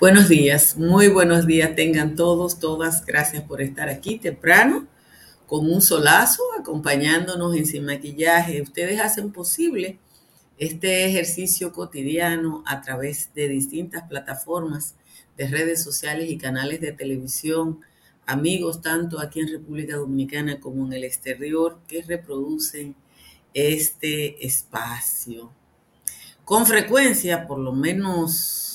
Buenos 0.00 0.30
días, 0.30 0.78
muy 0.78 1.08
buenos 1.08 1.46
días 1.46 1.76
tengan 1.76 2.16
todos, 2.16 2.58
todas. 2.58 3.04
Gracias 3.04 3.42
por 3.42 3.60
estar 3.60 3.90
aquí 3.90 4.18
temprano 4.18 4.86
con 5.46 5.70
un 5.70 5.82
solazo, 5.82 6.42
acompañándonos 6.58 7.54
en 7.54 7.66
Sin 7.66 7.84
Maquillaje. 7.84 8.62
Ustedes 8.62 8.98
hacen 8.98 9.30
posible 9.30 9.98
este 10.56 11.04
ejercicio 11.04 11.74
cotidiano 11.74 12.64
a 12.64 12.80
través 12.80 13.34
de 13.34 13.48
distintas 13.48 14.04
plataformas 14.08 14.94
de 15.36 15.48
redes 15.48 15.82
sociales 15.82 16.30
y 16.30 16.38
canales 16.38 16.80
de 16.80 16.92
televisión, 16.92 17.80
amigos 18.24 18.80
tanto 18.80 19.20
aquí 19.20 19.40
en 19.40 19.48
República 19.48 19.96
Dominicana 19.96 20.60
como 20.60 20.86
en 20.86 20.94
el 20.94 21.04
exterior 21.04 21.78
que 21.86 22.00
reproducen 22.00 22.94
este 23.52 24.46
espacio. 24.46 25.52
Con 26.46 26.64
frecuencia, 26.64 27.46
por 27.46 27.58
lo 27.58 27.72
menos 27.72 28.69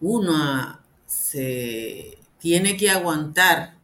uno 0.00 0.80
se 1.06 2.18
tiene 2.38 2.76
que 2.76 2.90
aguantar 2.90 3.76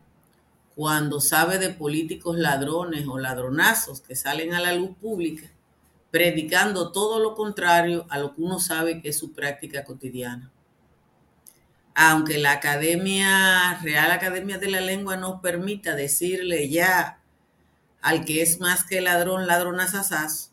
cuando 0.75 1.21
sabe 1.21 1.59
de 1.59 1.71
políticos 1.71 2.39
ladrones 2.39 3.07
o 3.07 3.19
ladronazos 3.19 4.01
que 4.01 4.17
salen 4.17 4.55
a 4.55 4.61
la 4.61 4.75
luz 4.75 4.97
pública 5.01 5.51
predicando 6.13 6.93
todo 6.93 7.19
lo 7.19 7.35
contrario 7.35 8.07
a 8.11 8.19
lo 8.19 8.35
que 8.35 8.43
uno 8.43 8.61
sabe 8.61 9.01
que 9.01 9.09
es 9.09 9.19
su 9.19 9.33
práctica 9.33 9.83
cotidiana. 9.83 10.53
Aunque 11.95 12.39
la 12.39 12.53
Academia, 12.53 13.79
Real 13.83 14.11
Academia 14.13 14.59
de 14.59 14.71
la 14.71 14.81
Lengua 14.83 15.17
nos 15.17 15.41
permita 15.41 15.97
decirle 15.97 16.69
ya 16.69 17.23
al 18.03 18.27
que 18.27 18.43
es 18.43 18.61
más 18.61 18.85
que 18.85 19.01
ladrón, 19.01 19.47
ladronazazaz, 19.47 20.52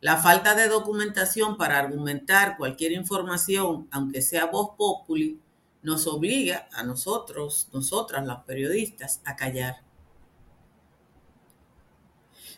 la 0.00 0.16
falta 0.16 0.54
de 0.54 0.68
documentación 0.68 1.56
para 1.56 1.78
argumentar 1.78 2.56
cualquier 2.56 2.92
información, 2.92 3.86
aunque 3.90 4.22
sea 4.22 4.46
voz 4.46 4.70
populi, 4.76 5.38
nos 5.82 6.06
obliga 6.06 6.68
a 6.72 6.82
nosotros, 6.82 7.68
nosotras, 7.72 8.26
los 8.26 8.40
periodistas, 8.44 9.20
a 9.24 9.36
callar. 9.36 9.82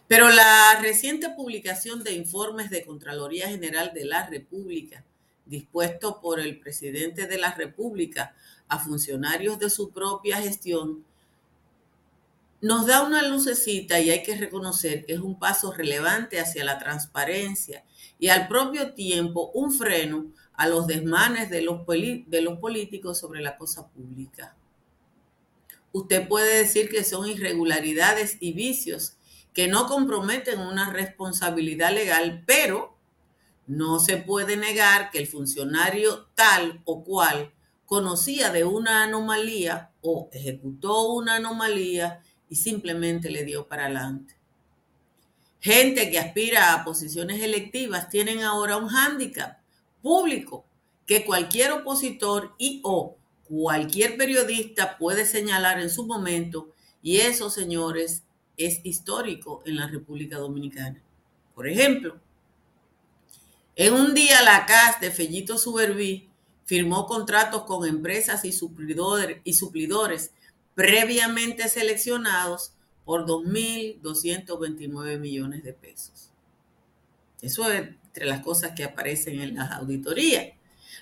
Pero 0.07 0.29
la 0.31 0.79
reciente 0.81 1.31
publicación 1.31 2.05
de 2.05 2.13
informes 2.13 2.71
de 2.71 2.85
Contraloría 2.85 3.49
General 3.49 3.93
de 3.95 4.05
la 4.05 4.29
República, 4.29 5.05
dispuesto 5.47 6.21
por 6.21 6.39
el 6.39 6.61
presidente 6.61 7.27
de 7.27 7.39
la 7.39 7.55
República 7.55 8.35
a 8.69 8.79
funcionarios 8.79 9.59
de 9.59 9.71
su 9.71 9.91
propia 9.91 10.37
gestión, 10.37 11.05
nos 12.63 12.87
da 12.87 13.03
una 13.03 13.23
lucecita 13.27 13.99
y 14.01 14.11
hay 14.11 14.23
que 14.23 14.37
reconocer 14.37 15.05
que 15.05 15.15
es 15.15 15.21
un 15.21 15.37
paso 15.37 15.73
relevante 15.73 16.39
hacia 16.39 16.65
la 16.65 16.79
transparencia 16.79 17.85
y 18.21 18.29
al 18.29 18.47
propio 18.47 18.95
tiempo 18.95 19.51
un 19.53 19.73
freno 19.73 20.33
a 20.55 20.69
los 20.69 20.87
desmanes 20.87 21.51
de 21.51 21.61
los, 21.63 21.85
de 21.87 22.41
los 22.41 22.59
políticos 22.61 23.19
sobre 23.19 23.41
la 23.41 23.59
cosa 23.59 23.89
pública. 23.89 24.57
Usted 25.91 26.29
puede 26.29 26.59
decir 26.59 26.89
que 26.89 27.03
son 27.03 27.29
irregularidades 27.29 28.37
y 28.39 28.53
vicios 28.53 29.17
que 29.53 29.67
no 29.67 29.89
comprometen 29.89 30.61
una 30.61 30.91
responsabilidad 30.91 31.93
legal, 31.93 32.45
pero 32.47 32.97
no 33.67 33.99
se 33.99 34.19
puede 34.19 34.57
negar 34.57 35.11
que 35.11 35.19
el 35.19 35.27
funcionario 35.27 36.29
tal 36.37 36.81
o 36.85 37.03
cual 37.03 37.53
conocía 37.87 38.51
de 38.51 38.63
una 38.63 39.03
anomalía 39.03 39.91
o 40.01 40.31
ejecutó 40.33 41.13
una 41.13 41.37
anomalía 41.37 42.23
y 42.53 42.57
simplemente 42.57 43.31
le 43.31 43.47
dio 43.47 43.67
para 43.67 43.87
adelante. 43.87 44.37
Gente 45.59 46.11
que 46.11 46.19
aspira 46.19 46.75
a 46.75 46.85
posiciones 46.85 47.41
electivas 47.41 48.11
tienen 48.11 48.43
ahora 48.43 48.77
un 48.77 48.89
hándicap 48.89 49.57
público 50.03 50.67
que 51.07 51.25
cualquier 51.25 51.73
opositor 51.73 52.55
y 52.59 52.83
o 52.85 53.17
cualquier 53.45 54.19
periodista 54.19 54.99
puede 54.99 55.25
señalar 55.25 55.81
en 55.81 55.89
su 55.89 56.05
momento 56.05 56.69
y 57.01 57.21
esos 57.21 57.55
señores 57.55 58.23
es 58.59 58.81
histórico 58.85 59.63
en 59.65 59.77
la 59.77 59.87
República 59.87 60.37
Dominicana. 60.37 61.03
Por 61.55 61.67
ejemplo, 61.67 62.21
en 63.77 63.95
un 63.95 64.13
día 64.13 64.43
la 64.43 64.67
CAS 64.67 65.01
de 65.01 65.11
Fellito 65.11 65.57
Suberví 65.57 66.29
firmó 66.67 67.07
contratos 67.07 67.63
con 67.63 67.89
empresas 67.89 68.45
y 68.45 68.49
y 68.51 69.55
suplidores 69.55 70.33
previamente 70.75 71.69
seleccionados 71.69 72.75
por 73.05 73.27
2.229 73.27 75.19
millones 75.19 75.65
de 75.65 75.73
pesos. 75.73 76.31
Eso 77.41 77.71
es 77.71 77.89
entre 78.13 78.27
las 78.27 78.41
cosas 78.41 78.73
que 78.77 78.85
aparecen 78.85 79.41
en 79.41 79.55
las 79.57 79.73
auditorías. 79.73 80.49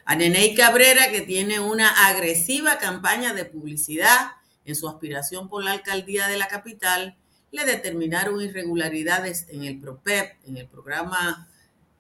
A 0.04 0.14
Neney 0.16 0.54
Cabrera, 0.54 1.10
que 1.10 1.20
tiene 1.20 1.60
una 1.60 2.06
agresiva 2.06 2.78
campaña 2.78 3.34
de 3.34 3.44
publicidad 3.44 4.32
en 4.64 4.74
su 4.76 4.88
aspiración 4.88 5.48
por 5.48 5.64
la 5.64 5.72
alcaldía 5.72 6.28
de 6.28 6.38
la 6.38 6.48
capital, 6.48 7.16
le 7.50 7.64
determinaron 7.64 8.40
irregularidades 8.40 9.46
en 9.50 9.64
el 9.64 9.80
PROPEP, 9.80 10.36
en 10.46 10.56
el 10.56 10.68
programa 10.68 11.48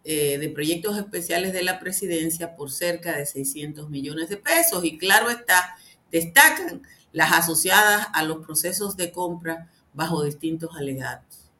eh, 0.04 0.38
de 0.38 0.48
proyectos 0.48 0.96
especiales 0.96 1.52
de 1.52 1.62
la 1.62 1.80
presidencia, 1.80 2.54
por 2.54 2.70
cerca 2.70 3.16
de 3.16 3.26
600 3.26 3.90
millones 3.90 4.28
de 4.28 4.36
pesos. 4.36 4.84
Y 4.84 4.96
claro 4.96 5.28
está, 5.28 5.76
destacan 6.10 6.82
las 7.12 7.32
asociadas 7.32 8.08
a 8.12 8.22
los 8.22 8.44
procesos 8.44 8.96
de 8.96 9.12
compra 9.12 9.70
bajo 9.94 10.22
distintos 10.22 10.76
alegatos. 10.76 11.50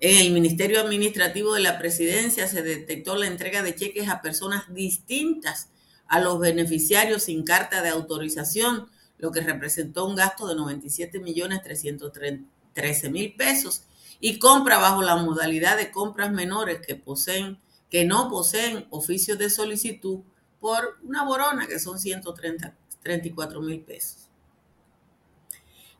En 0.00 0.18
el 0.18 0.32
Ministerio 0.32 0.80
Administrativo 0.80 1.54
de 1.54 1.60
la 1.60 1.78
Presidencia 1.78 2.46
se 2.46 2.62
detectó 2.62 3.16
la 3.16 3.26
entrega 3.26 3.62
de 3.62 3.74
cheques 3.74 4.08
a 4.08 4.20
personas 4.20 4.72
distintas 4.74 5.68
a 6.06 6.20
los 6.20 6.38
beneficiarios 6.38 7.24
sin 7.24 7.44
carta 7.44 7.80
de 7.80 7.88
autorización, 7.88 8.88
lo 9.18 9.32
que 9.32 9.40
representó 9.40 10.04
un 10.04 10.16
gasto 10.16 10.46
de 10.46 10.54
97 10.54 11.20
millones 11.20 11.62
330 11.62 12.54
13 12.74 13.08
mil 13.10 13.34
pesos 13.34 13.84
y 14.20 14.38
compra 14.38 14.78
bajo 14.78 15.02
la 15.02 15.16
modalidad 15.16 15.78
de 15.78 15.90
compras 15.90 16.30
menores 16.32 16.80
que 16.86 16.96
poseen, 16.96 17.58
que 17.90 18.04
no 18.04 18.28
poseen 18.28 18.86
oficios 18.90 19.38
de 19.38 19.48
solicitud 19.48 20.20
por 20.60 20.98
una 21.02 21.24
borona 21.24 21.66
que 21.66 21.78
son 21.78 21.98
134 21.98 23.60
mil 23.60 23.80
pesos. 23.80 24.23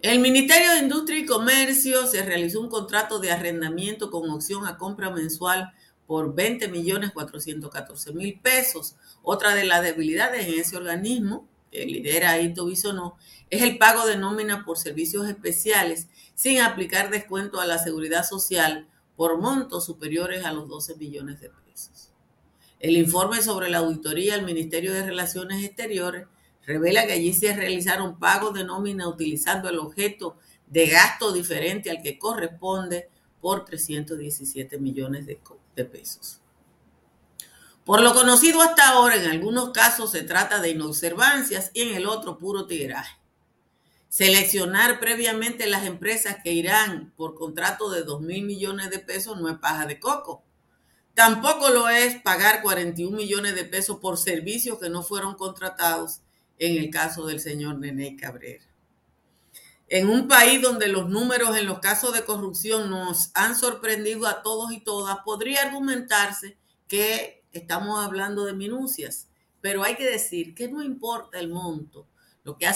El 0.05 0.19
Ministerio 0.19 0.71
de 0.73 0.81
Industria 0.81 1.19
y 1.19 1.25
Comercio 1.25 2.07
se 2.07 2.23
realizó 2.23 2.61
un 2.61 2.69
contrato 2.69 3.21
de 3.21 3.33
arrendamiento 3.33 4.11
con 4.11 4.29
opción 4.29 4.67
a 4.67 4.77
compra 4.77 5.09
mensual 5.09 5.73
por 6.07 6.35
20 6.35 6.69
millones 6.69 7.13
414 7.13 8.13
mil 8.13 8.39
pesos. 8.39 8.97
Otra 9.23 9.55
de 9.55 9.65
las 9.65 9.83
debilidades 9.83 10.47
en 10.47 10.61
ese 10.61 10.77
organismo 10.77 11.49
que 11.73 11.87
lidera 11.87 12.39
Ito 12.39 12.67
Bisonó 12.67 13.17
es 13.49 13.63
el 13.63 13.79
pago 13.79 14.05
de 14.05 14.19
nómina 14.19 14.67
por 14.67 14.77
servicios 14.77 15.27
especiales 15.27 16.09
sin 16.35 16.61
aplicar 16.61 17.09
descuento 17.09 17.59
a 17.59 17.67
la 17.67 17.79
seguridad 17.79 18.25
social 18.27 18.87
por 19.17 19.41
montos 19.41 19.87
superiores 19.87 20.45
a 20.45 20.53
los 20.53 20.69
12 20.69 20.97
millones 20.97 21.41
de 21.41 21.49
pesos. 21.49 22.11
El 22.79 22.99
informe 22.99 23.41
sobre 23.41 23.71
la 23.71 23.79
auditoría 23.79 24.37
del 24.37 24.45
Ministerio 24.45 24.93
de 24.93 25.07
Relaciones 25.07 25.65
Exteriores 25.65 26.27
revela 26.67 27.07
que 27.07 27.13
allí 27.13 27.33
se 27.33 27.55
realizaron 27.55 28.19
pagos 28.19 28.55
de 28.55 28.65
nómina 28.65 29.09
utilizando 29.09 29.69
el 29.69 29.79
objeto 29.79 30.37
de 30.67 30.87
gasto 30.87 31.33
diferente 31.33 31.91
al 31.91 32.03
que 32.03 32.19
corresponde 32.19 33.09
por 33.41 33.65
317 33.65 34.79
millones 34.79 35.27
de, 35.27 35.85
pesos. 35.85 36.41
Por 37.85 38.01
lo 38.01 38.15
conocido 38.15 38.63
hasta 38.63 38.89
ahora, 38.89 39.17
en 39.17 39.31
algunos 39.31 39.71
casos 39.71 40.13
se 40.13 40.23
trata 40.23 40.61
de 40.61 40.71
inobservancias 40.71 41.71
y 41.75 41.83
en 41.83 41.95
el 41.95 42.07
otro 42.07 42.39
puro 42.39 42.67
tigraje. 42.67 43.19
Seleccionar 44.09 44.99
previamente 45.01 45.67
las 45.67 45.85
empresas 45.85 46.39
que 46.43 46.53
irán 46.53 47.13
por 47.17 47.35
contrato 47.35 47.91
de 47.91 48.05
2 48.05 48.23
mil 48.23 48.45
millones 48.45 48.89
de 48.89 49.01
pesos 49.01 49.39
no 49.39 49.51
es 49.51 49.59
paja 49.59 49.87
de 49.87 50.01
coco. 50.01 50.43
Tampoco 51.15 51.69
lo 51.69 51.89
es 51.89 52.21
pagar 52.23 52.63
41 52.63 53.17
millones 53.17 53.55
de 53.55 53.65
pesos 53.65 53.99
por 53.99 54.17
servicios 54.17 54.79
que 54.79 54.89
no 54.89 55.03
fueron 55.03 55.35
contratados 55.35 56.24
en 56.59 56.79
el 56.79 56.91
caso 56.91 57.27
del 57.27 57.41
señor 57.41 57.79
Nene 57.79 58.17
Cabrera. 58.17 58.65
En 59.89 60.09
un 60.09 60.29
país 60.29 60.63
donde 60.63 60.89
los 60.89 61.09
números 61.09 61.57
en 61.57 61.67
los 61.67 61.81
casos 61.81 62.15
de 62.15 62.25
corrupción 62.25 62.91
nos 62.91 63.31
han 63.35 63.55
sorprendido 63.55 64.27
a 64.27 64.43
todos 64.43 64.73
y 64.73 64.81
todas, 64.81 65.19
podría 65.25 65.63
argumentarse 65.63 66.57
que 66.89 67.45
estamos 67.53 68.05
hablando 68.05 68.45
de 68.45 68.55
minucias, 68.55 69.29
pero 69.61 69.85
hay 69.85 69.97
que 69.97 70.05
decir 70.05 70.55
que 70.55 70.69
no 70.69 70.83
importa 70.83 71.39
el 71.39 71.49
monto, 71.49 72.07
lo 72.45 72.57
que, 72.59 72.67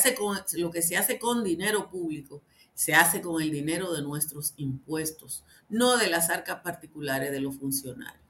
lo 0.54 0.70
que 0.70 0.82
se 0.82 0.96
hace 0.96 1.18
con 1.18 1.44
dinero 1.44 1.90
público 1.90 2.42
se 2.78 2.94
hace 2.94 3.20
con 3.20 3.42
el 3.42 3.50
dinero 3.50 3.92
de 3.92 4.02
nuestros 4.02 4.54
impuestos, 4.56 5.42
no 5.68 5.96
de 5.96 6.06
las 6.06 6.30
arcas 6.30 6.60
particulares 6.60 7.32
de 7.32 7.40
los 7.40 7.56
funcionarios. 7.56 8.27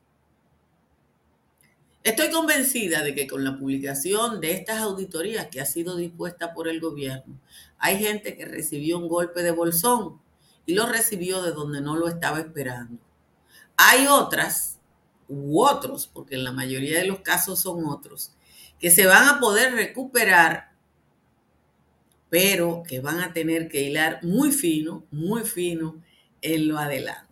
Estoy 2.04 2.30
convencida 2.30 3.02
de 3.02 3.14
que 3.14 3.26
con 3.26 3.44
la 3.44 3.58
publicación 3.58 4.40
de 4.40 4.52
estas 4.52 4.78
auditorías 4.80 5.48
que 5.48 5.60
ha 5.60 5.66
sido 5.66 5.96
dispuesta 5.96 6.54
por 6.54 6.68
el 6.68 6.80
gobierno, 6.80 7.40
hay 7.78 7.98
gente 7.98 8.36
que 8.36 8.44
recibió 8.44 8.98
un 8.98 9.08
golpe 9.08 9.42
de 9.42 9.50
bolsón 9.50 10.20
y 10.64 10.74
lo 10.74 10.86
recibió 10.86 11.42
de 11.42 11.52
donde 11.52 11.80
no 11.80 11.96
lo 11.96 12.08
estaba 12.08 12.38
esperando. 12.38 12.98
Hay 13.76 14.06
otras 14.06 14.78
u 15.28 15.62
otros, 15.62 16.06
porque 16.06 16.36
en 16.36 16.44
la 16.44 16.52
mayoría 16.52 16.98
de 16.98 17.06
los 17.06 17.20
casos 17.20 17.60
son 17.60 17.84
otros, 17.86 18.32
que 18.78 18.90
se 18.90 19.06
van 19.06 19.28
a 19.28 19.40
poder 19.40 19.74
recuperar, 19.74 20.72
pero 22.30 22.82
que 22.86 23.00
van 23.00 23.20
a 23.20 23.32
tener 23.32 23.68
que 23.68 23.82
hilar 23.82 24.20
muy 24.22 24.52
fino, 24.52 25.04
muy 25.10 25.42
fino 25.42 26.02
en 26.42 26.68
lo 26.68 26.78
adelante. 26.78 27.27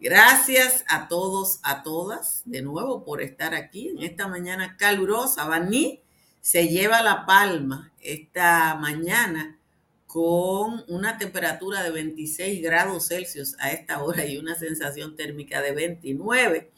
Gracias 0.00 0.84
a 0.88 1.08
todos, 1.08 1.60
a 1.62 1.82
todas, 1.82 2.42
de 2.44 2.62
nuevo 2.62 3.04
por 3.04 3.22
estar 3.22 3.54
aquí 3.54 3.88
en 3.88 4.02
esta 4.02 4.28
mañana 4.28 4.76
calurosa. 4.76 5.46
Baní 5.46 6.02
se 6.40 6.68
lleva 6.68 7.02
la 7.02 7.24
palma 7.24 7.92
esta 8.00 8.74
mañana 8.74 9.58
con 10.06 10.84
una 10.88 11.16
temperatura 11.16 11.82
de 11.82 11.90
26 11.90 12.62
grados 12.62 13.08
Celsius 13.08 13.56
a 13.60 13.70
esta 13.70 14.02
hora 14.02 14.26
y 14.26 14.36
una 14.36 14.54
sensación 14.54 15.16
térmica 15.16 15.62
de 15.62 15.72
29. 15.72 16.70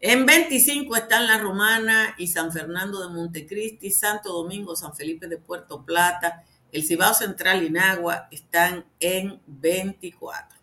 En 0.00 0.24
25 0.24 0.96
están 0.96 1.26
La 1.26 1.38
Romana 1.38 2.14
y 2.16 2.28
San 2.28 2.52
Fernando 2.52 3.06
de 3.06 3.14
Montecristi, 3.14 3.90
Santo 3.90 4.32
Domingo, 4.32 4.76
San 4.76 4.94
Felipe 4.94 5.26
de 5.26 5.38
Puerto 5.38 5.84
Plata, 5.84 6.44
el 6.70 6.84
Cibao 6.84 7.12
Central 7.12 7.62
y 7.62 7.70
Nagua 7.70 8.28
están 8.30 8.86
en 9.00 9.40
24. 9.46 10.61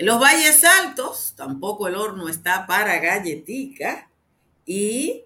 En 0.00 0.06
los 0.06 0.18
valles 0.18 0.64
altos 0.64 1.34
tampoco 1.36 1.86
el 1.86 1.94
horno 1.94 2.30
está 2.30 2.66
para 2.66 2.98
galletica 3.00 4.08
y 4.64 5.24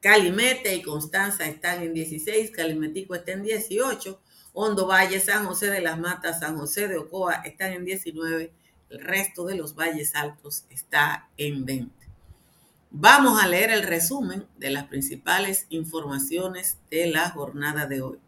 Calimete 0.00 0.74
y 0.74 0.82
Constanza 0.82 1.46
están 1.46 1.82
en 1.82 1.94
16, 1.94 2.50
Calimetico 2.50 3.14
está 3.14 3.32
en 3.32 3.44
18, 3.44 4.20
Hondo 4.52 4.86
Valle, 4.86 5.20
San 5.20 5.46
José 5.46 5.70
de 5.70 5.80
las 5.80 5.98
Matas, 5.98 6.40
San 6.40 6.58
José 6.58 6.86
de 6.86 6.98
Ocoa 6.98 7.36
están 7.46 7.72
en 7.72 7.86
19, 7.86 8.52
el 8.90 9.00
resto 9.00 9.46
de 9.46 9.56
los 9.56 9.74
valles 9.74 10.14
altos 10.14 10.64
está 10.68 11.30
en 11.38 11.64
20. 11.64 11.90
Vamos 12.90 13.42
a 13.42 13.48
leer 13.48 13.70
el 13.70 13.84
resumen 13.84 14.46
de 14.58 14.68
las 14.68 14.84
principales 14.84 15.64
informaciones 15.70 16.76
de 16.90 17.06
la 17.06 17.30
jornada 17.30 17.86
de 17.86 18.02
hoy. 18.02 18.18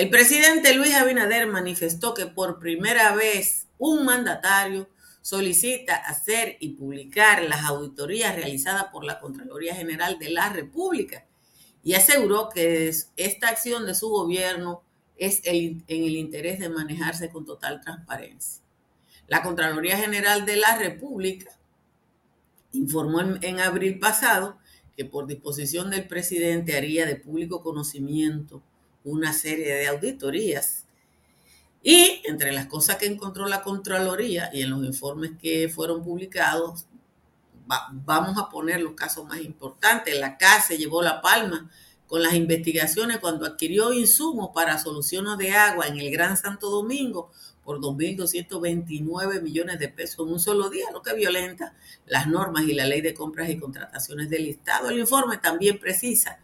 El 0.00 0.08
presidente 0.08 0.72
Luis 0.72 0.94
Abinader 0.94 1.46
manifestó 1.46 2.14
que 2.14 2.24
por 2.24 2.58
primera 2.58 3.14
vez 3.14 3.66
un 3.76 4.06
mandatario 4.06 4.88
solicita 5.20 5.94
hacer 5.94 6.56
y 6.58 6.70
publicar 6.70 7.42
las 7.42 7.66
auditorías 7.66 8.34
realizadas 8.34 8.84
por 8.84 9.04
la 9.04 9.20
Contraloría 9.20 9.74
General 9.74 10.18
de 10.18 10.30
la 10.30 10.48
República 10.48 11.26
y 11.84 11.92
aseguró 11.92 12.48
que 12.48 12.90
esta 13.18 13.48
acción 13.50 13.84
de 13.84 13.94
su 13.94 14.08
gobierno 14.08 14.82
es 15.18 15.42
en 15.44 15.84
el 15.86 16.16
interés 16.16 16.60
de 16.60 16.70
manejarse 16.70 17.28
con 17.28 17.44
total 17.44 17.82
transparencia. 17.82 18.62
La 19.28 19.42
Contraloría 19.42 19.98
General 19.98 20.46
de 20.46 20.56
la 20.56 20.78
República 20.78 21.50
informó 22.72 23.20
en, 23.20 23.60
abril 23.60 23.98
pasado 23.98 24.56
que 24.96 25.04
por 25.04 25.26
disposición 25.26 25.90
del 25.90 26.08
presidente 26.08 26.74
haría 26.74 27.04
de 27.04 27.16
público 27.16 27.62
conocimiento 27.62 28.62
una 29.04 29.32
serie 29.32 29.74
de 29.74 29.88
auditorías 29.88 30.84
y 31.82 32.22
entre 32.24 32.52
las 32.52 32.66
cosas 32.66 32.96
que 32.96 33.06
encontró 33.06 33.46
la 33.46 33.62
Contraloría 33.62 34.50
y 34.52 34.62
en 34.62 34.70
los 34.70 34.84
informes 34.84 35.32
que 35.40 35.68
fueron 35.68 36.04
publicados, 36.04 36.86
vamos 37.92 38.36
a 38.36 38.50
poner 38.50 38.80
los 38.80 38.92
casos 38.92 39.24
más 39.26 39.40
importantes. 39.40 40.18
La 40.18 40.36
CASE 40.36 40.76
llevó 40.76 41.02
la 41.02 41.22
palma 41.22 41.70
con 42.06 42.22
las 42.22 42.34
investigaciones 42.34 43.18
cuando 43.18 43.46
adquirió 43.46 43.92
insumos 43.92 44.50
para 44.52 44.78
soluciones 44.78 45.38
de 45.38 45.52
agua 45.52 45.86
en 45.86 45.98
el 45.98 46.10
Gran 46.10 46.36
Santo 46.36 46.68
Domingo 46.68 47.30
por 47.64 47.78
2.229 47.78 49.40
millones 49.40 49.78
de 49.78 49.88
pesos 49.88 50.26
en 50.26 50.32
un 50.32 50.40
solo 50.40 50.68
día, 50.70 50.86
lo 50.92 51.02
que 51.02 51.14
violenta 51.14 51.74
las 52.06 52.26
normas 52.26 52.64
y 52.64 52.74
la 52.74 52.84
ley 52.84 53.00
de 53.00 53.14
compras 53.14 53.48
y 53.48 53.58
contrataciones 53.58 54.28
del 54.28 54.48
Estado. 54.48 54.90
El 54.90 54.98
informe 54.98 55.38
también 55.38 55.78
precisa 55.78 56.40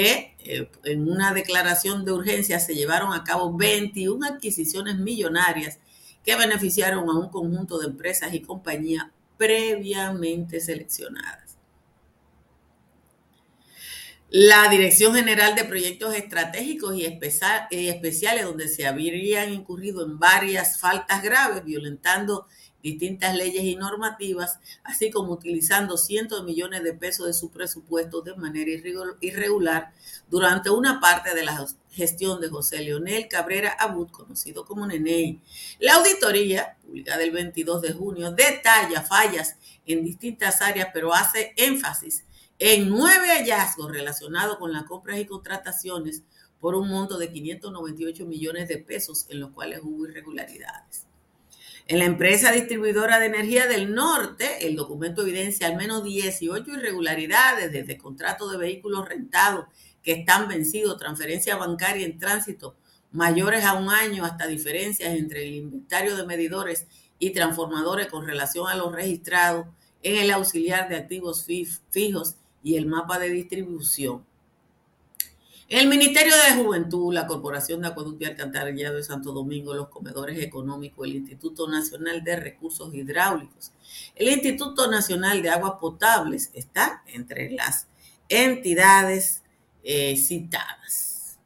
eh, 0.00 0.70
en 0.84 1.10
una 1.10 1.32
declaración 1.32 2.04
de 2.04 2.12
urgencia 2.12 2.60
se 2.60 2.74
llevaron 2.74 3.12
a 3.12 3.24
cabo 3.24 3.56
21 3.56 4.26
adquisiciones 4.26 4.96
millonarias 4.96 5.78
que 6.24 6.36
beneficiaron 6.36 7.08
a 7.08 7.18
un 7.18 7.30
conjunto 7.30 7.78
de 7.78 7.86
empresas 7.86 8.32
y 8.32 8.40
compañías 8.40 9.06
previamente 9.36 10.60
seleccionadas. 10.60 11.56
La 14.30 14.68
Dirección 14.68 15.14
General 15.14 15.54
de 15.54 15.64
Proyectos 15.64 16.14
Estratégicos 16.14 16.94
y 16.94 17.06
Especiales, 17.06 18.44
donde 18.44 18.68
se 18.68 18.86
habrían 18.86 19.52
incurrido 19.52 20.04
en 20.04 20.18
varias 20.18 20.78
faltas 20.78 21.22
graves, 21.22 21.64
violentando 21.64 22.46
distintas 22.82 23.34
leyes 23.34 23.64
y 23.64 23.76
normativas, 23.76 24.58
así 24.84 25.10
como 25.10 25.32
utilizando 25.32 25.96
cientos 25.96 26.40
de 26.40 26.46
millones 26.46 26.84
de 26.84 26.94
pesos 26.94 27.26
de 27.26 27.32
su 27.32 27.50
presupuesto 27.50 28.20
de 28.22 28.36
manera 28.36 28.70
irregular 29.20 29.92
durante 30.28 30.70
una 30.70 31.00
parte 31.00 31.34
de 31.34 31.44
la 31.44 31.66
gestión 31.90 32.40
de 32.40 32.48
José 32.48 32.80
Leonel 32.80 33.28
Cabrera 33.28 33.70
Abud, 33.78 34.10
conocido 34.10 34.64
como 34.64 34.86
Nenei. 34.86 35.40
La 35.80 35.94
auditoría, 35.94 36.76
publicada 36.84 37.22
el 37.22 37.32
22 37.32 37.82
de 37.82 37.92
junio, 37.92 38.30
detalla 38.30 39.02
fallas 39.02 39.56
en 39.86 40.04
distintas 40.04 40.62
áreas, 40.62 40.88
pero 40.92 41.12
hace 41.12 41.52
énfasis 41.56 42.24
en 42.58 42.88
nueve 42.88 43.28
hallazgos 43.28 43.90
relacionados 43.90 44.58
con 44.58 44.72
las 44.72 44.84
compras 44.84 45.18
y 45.18 45.26
contrataciones 45.26 46.22
por 46.60 46.74
un 46.74 46.88
monto 46.88 47.18
de 47.18 47.30
598 47.30 48.26
millones 48.26 48.68
de 48.68 48.78
pesos 48.78 49.26
en 49.28 49.40
los 49.40 49.50
cuales 49.50 49.80
hubo 49.82 50.06
irregularidades. 50.06 51.07
En 51.90 52.00
la 52.00 52.04
empresa 52.04 52.52
distribuidora 52.52 53.18
de 53.18 53.24
energía 53.24 53.66
del 53.66 53.94
norte, 53.94 54.66
el 54.66 54.76
documento 54.76 55.22
evidencia 55.22 55.68
al 55.68 55.76
menos 55.76 56.04
18 56.04 56.70
irregularidades, 56.70 57.72
desde 57.72 57.96
contratos 57.96 58.52
de 58.52 58.58
vehículos 58.58 59.08
rentados 59.08 59.64
que 60.02 60.12
están 60.12 60.48
vencidos, 60.48 60.98
transferencia 60.98 61.56
bancaria 61.56 62.04
en 62.04 62.18
tránsito 62.18 62.76
mayores 63.10 63.64
a 63.64 63.72
un 63.72 63.88
año, 63.88 64.26
hasta 64.26 64.46
diferencias 64.46 65.14
entre 65.14 65.48
el 65.48 65.54
inventario 65.54 66.14
de 66.14 66.26
medidores 66.26 66.86
y 67.18 67.30
transformadores 67.30 68.08
con 68.08 68.26
relación 68.26 68.68
a 68.68 68.76
los 68.76 68.92
registrados 68.92 69.68
en 70.02 70.18
el 70.18 70.30
auxiliar 70.30 70.90
de 70.90 70.96
activos 70.96 71.46
fijos 71.46 72.36
y 72.62 72.76
el 72.76 72.84
mapa 72.84 73.18
de 73.18 73.30
distribución. 73.30 74.26
El 75.68 75.86
Ministerio 75.86 76.32
de 76.34 76.62
Juventud, 76.62 77.12
la 77.12 77.26
Corporación 77.26 77.82
de 77.82 77.88
Acueducto 77.88 78.24
y 78.24 78.26
Alcantarillado 78.26 78.96
de 78.96 79.02
Santo 79.02 79.32
Domingo, 79.32 79.74
los 79.74 79.88
comedores 79.88 80.42
económicos, 80.42 81.06
el 81.06 81.16
Instituto 81.16 81.68
Nacional 81.68 82.24
de 82.24 82.36
Recursos 82.36 82.94
Hidráulicos, 82.94 83.72
el 84.14 84.28
Instituto 84.28 84.90
Nacional 84.90 85.42
de 85.42 85.50
Aguas 85.50 85.74
Potables 85.78 86.50
está 86.54 87.02
entre 87.06 87.50
las 87.50 87.86
entidades 88.30 89.42
eh, 89.82 90.16
citadas. 90.16 91.38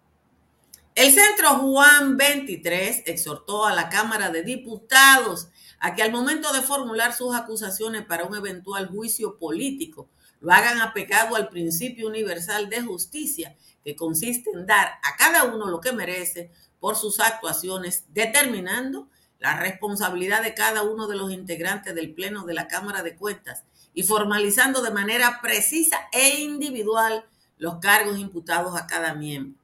El 0.95 1.12
Centro 1.12 1.57
Juan 1.59 2.17
23 2.17 3.02
exhortó 3.07 3.67
a 3.67 3.75
la 3.75 3.88
Cámara 3.88 4.31
de 4.31 4.45
Diputados 4.45 5.49
a 5.81 5.97
que 5.97 6.02
al 6.05 6.12
momento 6.12 6.52
de 6.52 6.62
formular 6.62 7.12
sus 7.12 7.35
acusaciones 7.35 8.07
para 8.07 8.23
un 8.23 8.37
eventual 8.37 8.87
juicio 8.87 9.37
político, 9.37 10.09
lo 10.43 10.53
hagan 10.53 10.81
apegado 10.81 11.37
al 11.37 11.49
principio 11.49 12.09
universal 12.09 12.69
de 12.69 12.83
justicia 12.83 13.57
que 13.85 13.97
consiste 13.97 14.51
en 14.51 14.67
dar 14.67 14.89
a 15.03 15.17
cada 15.17 15.45
uno 15.45 15.69
lo 15.69 15.81
que 15.81 15.93
merece 15.93 16.51
por 16.81 16.97
sus 16.97 17.21
actuaciones, 17.21 18.05
determinando 18.13 19.09
la 19.39 19.57
responsabilidad 19.59 20.43
de 20.43 20.55
cada 20.55 20.83
uno 20.83 21.07
de 21.07 21.17
los 21.17 21.31
integrantes 21.33 21.95
del 21.95 22.13
Pleno 22.13 22.45
de 22.45 22.55
la 22.55 22.67
Cámara 22.67 23.03
de 23.03 23.15
Cuentas 23.15 23.65
y 23.95 24.03
formalizando 24.03 24.83
de 24.83 24.91
manera 24.91 25.41
precisa 25.41 26.09
e 26.13 26.41
individual 26.41 27.25
los 27.59 27.77
cargos 27.77 28.19
imputados 28.19 28.77
a 28.77 28.87
cada 28.87 29.15
miembro. 29.15 29.61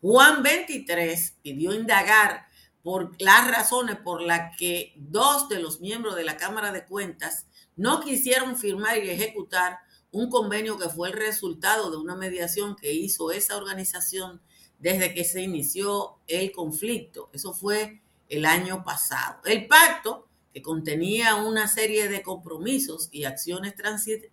Juan 0.00 0.42
23 0.42 1.36
pidió 1.42 1.74
indagar 1.74 2.46
por 2.82 3.20
las 3.20 3.50
razones 3.50 3.96
por 3.96 4.22
las 4.22 4.56
que 4.56 4.94
dos 4.96 5.50
de 5.50 5.60
los 5.60 5.80
miembros 5.80 6.16
de 6.16 6.24
la 6.24 6.38
Cámara 6.38 6.72
de 6.72 6.86
Cuentas 6.86 7.46
no 7.76 8.00
quisieron 8.00 8.56
firmar 8.56 8.98
y 8.98 9.10
ejecutar 9.10 9.78
un 10.12 10.28
convenio 10.28 10.76
que 10.78 10.88
fue 10.88 11.08
el 11.10 11.14
resultado 11.14 11.90
de 11.90 11.96
una 11.96 12.16
mediación 12.16 12.76
que 12.76 12.92
hizo 12.92 13.30
esa 13.30 13.56
organización 13.56 14.40
desde 14.78 15.14
que 15.14 15.24
se 15.24 15.42
inició 15.42 16.18
el 16.26 16.52
conflicto. 16.52 17.30
Eso 17.32 17.52
fue 17.52 18.02
el 18.28 18.46
año 18.46 18.82
pasado. 18.84 19.40
El 19.44 19.66
pacto, 19.66 20.26
que 20.52 20.62
contenía 20.62 21.36
una 21.36 21.68
serie 21.68 22.08
de 22.08 22.22
compromisos 22.22 23.08
y 23.12 23.24
acciones 23.24 23.74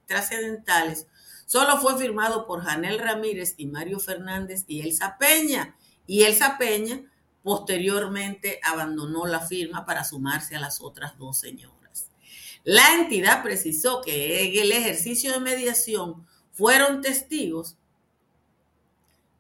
trascendentales, 0.06 1.08
solo 1.46 1.78
fue 1.80 1.98
firmado 1.98 2.48
por 2.48 2.64
Janel 2.64 2.98
Ramírez 2.98 3.54
y 3.58 3.68
Mario 3.68 4.00
Fernández 4.00 4.64
y 4.68 4.82
Elsa 4.82 5.18
Peña. 5.20 5.76
Y 6.08 6.24
Elsa 6.24 6.58
Peña 6.58 7.04
posteriormente 7.44 8.60
abandonó 8.64 9.26
la 9.26 9.42
firma 9.42 9.86
para 9.86 10.04
sumarse 10.04 10.56
a 10.56 10.60
las 10.60 10.82
otras 10.82 11.18
dos 11.18 11.38
señoras. 11.40 11.77
La 12.68 12.96
entidad 12.96 13.44
precisó 13.44 14.02
que 14.02 14.44
en 14.44 14.62
el 14.62 14.74
ejercicio 14.74 15.32
de 15.32 15.40
mediación 15.40 16.28
fueron 16.52 17.00
testigos 17.00 17.78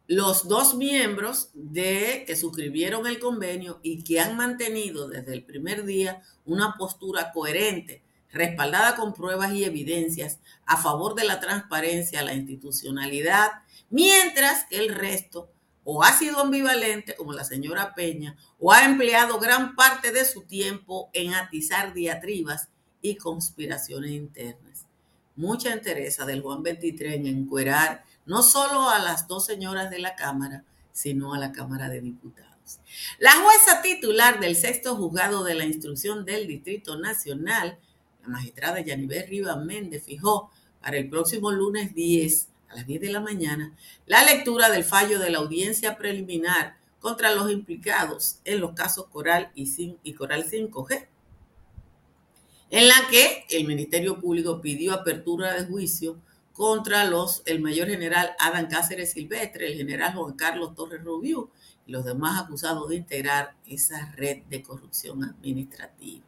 los 0.07 0.47
dos 0.47 0.75
miembros 0.75 1.49
de 1.53 2.23
que 2.25 2.37
suscribieron 2.37 3.05
el 3.05 3.19
convenio 3.19 3.81
y 3.83 4.01
que 4.05 4.21
han 4.21 4.37
mantenido 4.37 5.09
desde 5.09 5.33
el 5.33 5.43
primer 5.43 5.83
día 5.83 6.21
una 6.45 6.75
postura 6.77 7.33
coherente 7.33 8.01
respaldada 8.31 8.95
con 8.95 9.13
pruebas 9.13 9.51
y 9.51 9.65
evidencias 9.65 10.39
a 10.65 10.77
favor 10.77 11.13
de 11.13 11.25
la 11.25 11.41
transparencia, 11.41 12.23
la 12.23 12.33
institucionalidad, 12.33 13.51
mientras 13.89 14.63
que 14.69 14.77
el 14.77 14.95
resto 14.95 15.49
o 15.83 16.01
ha 16.01 16.13
sido 16.13 16.39
ambivalente, 16.39 17.13
como 17.17 17.33
la 17.33 17.43
señora 17.43 17.93
Peña, 17.93 18.37
o 18.57 18.71
ha 18.71 18.85
empleado 18.85 19.37
gran 19.37 19.75
parte 19.75 20.13
de 20.13 20.23
su 20.23 20.43
tiempo 20.43 21.09
en 21.11 21.33
atizar 21.33 21.93
diatribas 21.93 22.69
y 23.09 23.15
conspiraciones 23.15 24.11
internas. 24.11 24.85
Mucha 25.35 25.73
interés 25.73 26.17
del 26.25 26.41
Juan 26.41 26.63
23 26.63 27.15
en 27.15 27.27
encuerar 27.27 28.03
no 28.25 28.41
solo 28.43 28.89
a 28.89 28.99
las 28.99 29.27
dos 29.27 29.45
señoras 29.45 29.89
de 29.89 29.99
la 29.99 30.15
Cámara, 30.15 30.63
sino 30.91 31.33
a 31.33 31.37
la 31.37 31.51
Cámara 31.51 31.89
de 31.89 32.01
Diputados. 32.01 32.79
La 33.19 33.31
jueza 33.33 33.81
titular 33.81 34.39
del 34.39 34.55
sexto 34.55 34.95
juzgado 34.95 35.43
de 35.43 35.53
la 35.53 35.65
instrucción 35.65 36.25
del 36.25 36.47
Distrito 36.47 36.97
Nacional, 36.97 37.79
la 38.23 38.27
magistrada 38.27 38.81
Yanibel 38.81 39.27
Rivas 39.27 39.63
Méndez, 39.63 40.03
fijó 40.03 40.51
para 40.81 40.97
el 40.97 41.09
próximo 41.09 41.51
lunes 41.51 41.93
10 41.93 42.49
a 42.69 42.75
las 42.75 42.87
10 42.87 43.01
de 43.01 43.11
la 43.11 43.21
mañana 43.21 43.73
la 44.05 44.23
lectura 44.23 44.69
del 44.69 44.83
fallo 44.83 45.19
de 45.19 45.29
la 45.29 45.37
audiencia 45.37 45.97
preliminar 45.97 46.77
contra 46.99 47.33
los 47.33 47.49
implicados 47.51 48.39
en 48.43 48.59
los 48.59 48.73
casos 48.73 49.07
Coral 49.07 49.51
y 49.55 50.13
Coral 50.13 50.43
5G, 50.49 51.07
en 52.69 52.87
la 52.87 52.95
que 53.09 53.45
el 53.49 53.65
Ministerio 53.65 54.19
Público 54.19 54.61
pidió 54.61 54.93
apertura 54.93 55.53
de 55.53 55.65
juicio 55.65 56.19
contra 56.53 57.05
los, 57.05 57.43
el 57.45 57.61
mayor 57.61 57.87
general 57.87 58.31
Adán 58.39 58.67
Cáceres 58.67 59.11
Silvestre, 59.11 59.67
el 59.67 59.77
general 59.77 60.15
Juan 60.15 60.33
Carlos 60.33 60.75
Torres 60.75 61.03
Rubio 61.03 61.51
y 61.85 61.91
los 61.91 62.03
demás 62.03 62.43
acusados 62.43 62.89
de 62.89 62.95
integrar 62.95 63.55
esa 63.67 64.11
red 64.17 64.43
de 64.49 64.63
corrupción 64.63 65.23
administrativa. 65.23 66.25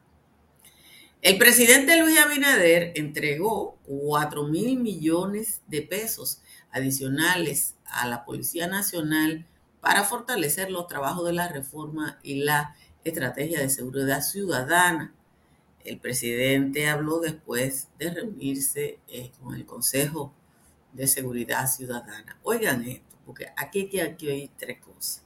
El 1.21 1.37
presidente 1.37 1.99
Luis 1.99 2.17
Abinader 2.17 2.93
entregó 2.95 3.77
4 3.87 4.43
mil 4.43 4.79
millones 4.79 5.61
de 5.67 5.81
pesos 5.81 6.41
adicionales 6.71 7.75
a 7.85 8.07
la 8.07 8.23
Policía 8.23 8.67
Nacional 8.67 9.45
para 9.81 10.03
fortalecer 10.05 10.71
los 10.71 10.87
trabajos 10.87 11.25
de 11.25 11.33
la 11.33 11.49
reforma 11.49 12.19
y 12.23 12.43
la 12.43 12.75
estrategia 13.03 13.59
de 13.59 13.69
seguridad 13.69 14.21
ciudadana. 14.21 15.13
El 15.83 15.99
presidente 15.99 16.87
habló 16.87 17.19
después 17.19 17.87
de 17.97 18.11
reunirse 18.11 18.99
eh, 19.07 19.31
con 19.41 19.55
el 19.55 19.65
Consejo 19.65 20.33
de 20.93 21.07
Seguridad 21.07 21.67
Ciudadana. 21.67 22.37
Oigan 22.43 22.83
esto, 22.83 23.17
porque 23.25 23.47
aquí 23.55 23.89
hay 24.29 24.51
tres 24.57 24.79
cosas. 24.79 25.23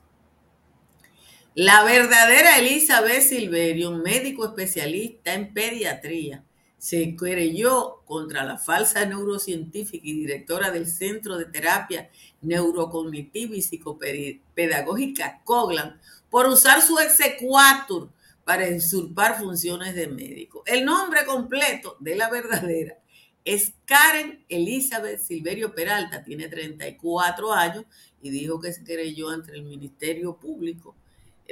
La 1.55 1.83
verdadera 1.83 2.57
Elizabeth 2.57 3.21
Silverio, 3.21 3.91
médico 3.91 4.45
especialista 4.45 5.35
en 5.35 5.53
pediatría, 5.53 6.43
se 6.79 7.15
querelló 7.15 8.01
contra 8.05 8.43
la 8.43 8.57
falsa 8.57 9.05
neurocientífica 9.05 10.05
y 10.05 10.13
directora 10.13 10.69
del 10.71 10.87
Centro 10.87 11.37
de 11.37 11.45
Terapia 11.45 12.09
Neurocognitiva 12.41 13.55
y 13.55 13.61
Psicopedagógica 13.61 15.41
Coglan 15.45 16.01
por 16.29 16.47
usar 16.47 16.81
su 16.81 16.99
exequatur 16.99 18.09
para 18.43 18.67
usurpar 18.67 19.39
funciones 19.39 19.95
de 19.95 20.07
médico. 20.07 20.63
El 20.65 20.85
nombre 20.85 21.25
completo 21.25 21.97
de 21.99 22.15
la 22.15 22.29
verdadera 22.29 22.97
es 23.45 23.73
Karen 23.85 24.45
Elizabeth 24.49 25.19
Silverio 25.19 25.73
Peralta, 25.73 26.23
tiene 26.23 26.47
34 26.47 27.53
años 27.53 27.85
y 28.21 28.29
dijo 28.29 28.59
que 28.59 28.73
se 28.73 28.83
querelló 28.83 29.29
ante 29.29 29.51
el 29.51 29.63
Ministerio 29.63 30.37
Público 30.37 30.95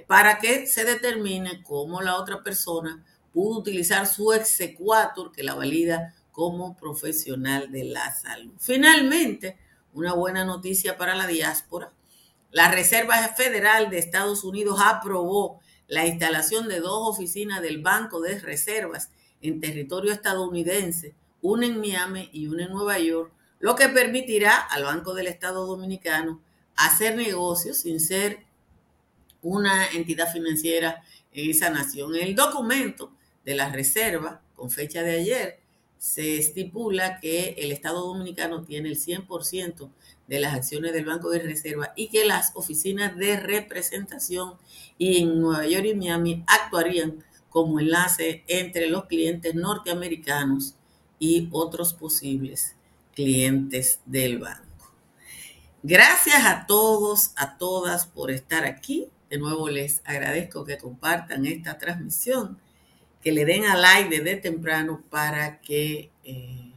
para 0.08 0.40
que 0.40 0.68
se 0.68 0.86
determine 0.86 1.62
cómo 1.64 2.02
la 2.02 2.18
otra 2.18 2.44
persona 2.44 3.04
pudo 3.34 3.60
utilizar 3.60 4.08
su 4.08 4.32
exequatur 4.34 5.32
que 5.32 5.44
la 5.44 5.54
valida 5.54 6.14
como 6.32 6.78
profesional 6.78 7.72
de 7.72 7.84
la 7.86 8.14
salud. 8.14 8.54
Finalmente, 8.60 9.58
una 9.94 10.14
buena 10.14 10.46
noticia 10.46 10.98
para 10.98 11.16
la 11.16 11.28
diáspora. 11.28 11.92
La 12.52 12.72
Reserva 12.72 13.16
Federal 13.36 13.90
de 13.90 14.00
Estados 14.00 14.44
Unidos 14.44 14.80
aprobó 14.84 15.60
la 15.92 16.08
instalación 16.08 16.70
de 16.70 16.80
dos 16.80 17.10
oficinas 17.10 17.62
del 17.62 17.82
Banco 17.82 18.22
de 18.22 18.40
Reservas 18.40 19.10
en 19.42 19.60
territorio 19.60 20.14
estadounidense, 20.14 21.14
una 21.42 21.66
en 21.66 21.82
Miami 21.82 22.30
y 22.32 22.48
una 22.48 22.64
en 22.64 22.72
Nueva 22.72 22.98
York, 22.98 23.30
lo 23.60 23.76
que 23.76 23.90
permitirá 23.90 24.56
al 24.56 24.86
Banco 24.86 25.14
del 25.14 25.28
Estado 25.28 25.66
Dominicano 25.66 26.40
hacer 26.78 27.18
negocios 27.18 27.80
sin 27.80 28.00
ser 28.00 28.40
una 29.42 29.86
entidad 29.90 30.32
financiera 30.32 31.04
en 31.34 31.50
esa 31.50 31.70
nación. 31.70 32.16
En 32.16 32.22
el 32.26 32.36
documento 32.36 33.12
de 33.44 33.56
la 33.56 33.70
Reserva, 33.70 34.42
con 34.56 34.72
fecha 34.72 35.04
de 35.04 35.20
ayer, 35.20 35.60
se 35.98 36.38
estipula 36.38 37.20
que 37.20 37.56
el 37.58 37.74
Estado 37.74 38.00
Dominicano 38.00 38.64
tiene 38.64 38.88
el 38.88 38.98
100% 38.98 39.90
de 40.28 40.40
las 40.40 40.54
acciones 40.54 40.94
del 40.94 41.06
Banco 41.06 41.30
de 41.30 41.40
Reserva 41.40 41.94
y 41.96 42.08
que 42.08 42.26
las 42.26 42.52
oficinas 42.56 43.18
de 43.18 43.38
representación 43.38 44.54
en 44.98 45.42
Nueva 45.42 45.66
York 45.68 45.86
y 45.86 45.96
Miami 45.96 46.44
actuarían 46.48 47.24
como 47.50 47.80
enlace 47.80 48.44
entre 48.48 48.88
los 48.88 49.06
clientes 49.06 49.56
norteamericanos 49.56 50.76
y 51.20 51.50
otros 51.52 51.94
posibles 51.94 52.76
clientes 53.14 54.00
del 54.06 54.40
banco. 54.40 54.94
Gracias 55.84 56.46
a 56.46 56.66
todos, 56.66 57.32
a 57.36 57.58
todas 57.58 58.08
por 58.08 58.32
estar 58.32 58.66
aquí. 58.66 59.10
De 59.30 59.38
nuevo 59.38 59.70
les 59.70 60.02
agradezco 60.06 60.64
que 60.64 60.78
compartan 60.78 61.46
esta 61.46 61.78
transmisión, 61.78 62.60
que 63.22 63.32
le 63.32 63.46
den 63.46 63.66
al 63.66 63.82
like 63.82 64.10
desde 64.10 64.38
temprano 64.38 65.04
para 65.10 65.60
que 65.60 66.12
eh, 66.24 66.72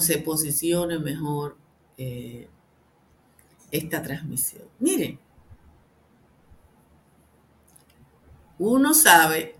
se 0.00 0.18
posicione 0.18 0.98
mejor 0.98 1.56
eh, 1.98 2.48
esta 3.70 4.02
transmisión. 4.02 4.64
Miren, 4.78 5.18
uno 8.58 8.94
sabe 8.94 9.56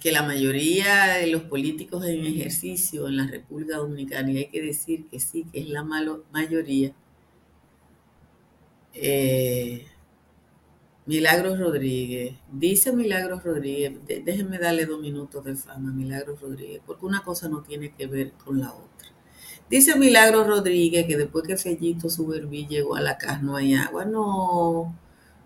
que 0.00 0.12
la 0.12 0.22
mayoría 0.22 1.16
de 1.16 1.26
los 1.26 1.42
políticos 1.42 2.04
en 2.04 2.24
ejercicio 2.24 3.08
en 3.08 3.16
la 3.16 3.26
República 3.26 3.78
Dominicana, 3.78 4.30
y 4.30 4.38
hay 4.38 4.48
que 4.48 4.62
decir 4.62 5.06
que 5.08 5.18
sí, 5.20 5.44
que 5.52 5.60
es 5.60 5.68
la 5.68 5.82
mayoría, 5.84 6.94
eh, 8.94 9.86
Milagros 11.06 11.58
Rodríguez. 11.58 12.36
Dice 12.52 12.92
Milagros 12.92 13.42
Rodríguez, 13.42 13.94
déjenme 14.06 14.58
darle 14.58 14.86
dos 14.86 15.00
minutos 15.00 15.44
de 15.44 15.56
fama 15.56 15.90
a 15.90 15.92
Milagros 15.92 16.40
Rodríguez, 16.40 16.82
porque 16.86 17.06
una 17.06 17.22
cosa 17.22 17.48
no 17.48 17.62
tiene 17.62 17.92
que 17.94 18.06
ver 18.06 18.32
con 18.32 18.60
la 18.60 18.72
otra. 18.72 19.08
Dice 19.70 19.96
Milagros 19.96 20.46
Rodríguez 20.46 21.06
que 21.06 21.16
después 21.16 21.46
que 21.46 21.56
Fellito 21.56 22.08
Suberví 22.08 22.66
llegó 22.66 22.96
a 22.96 23.00
la 23.02 23.18
casa 23.18 23.40
no 23.42 23.56
hay 23.56 23.74
agua. 23.74 24.04
No, 24.04 24.96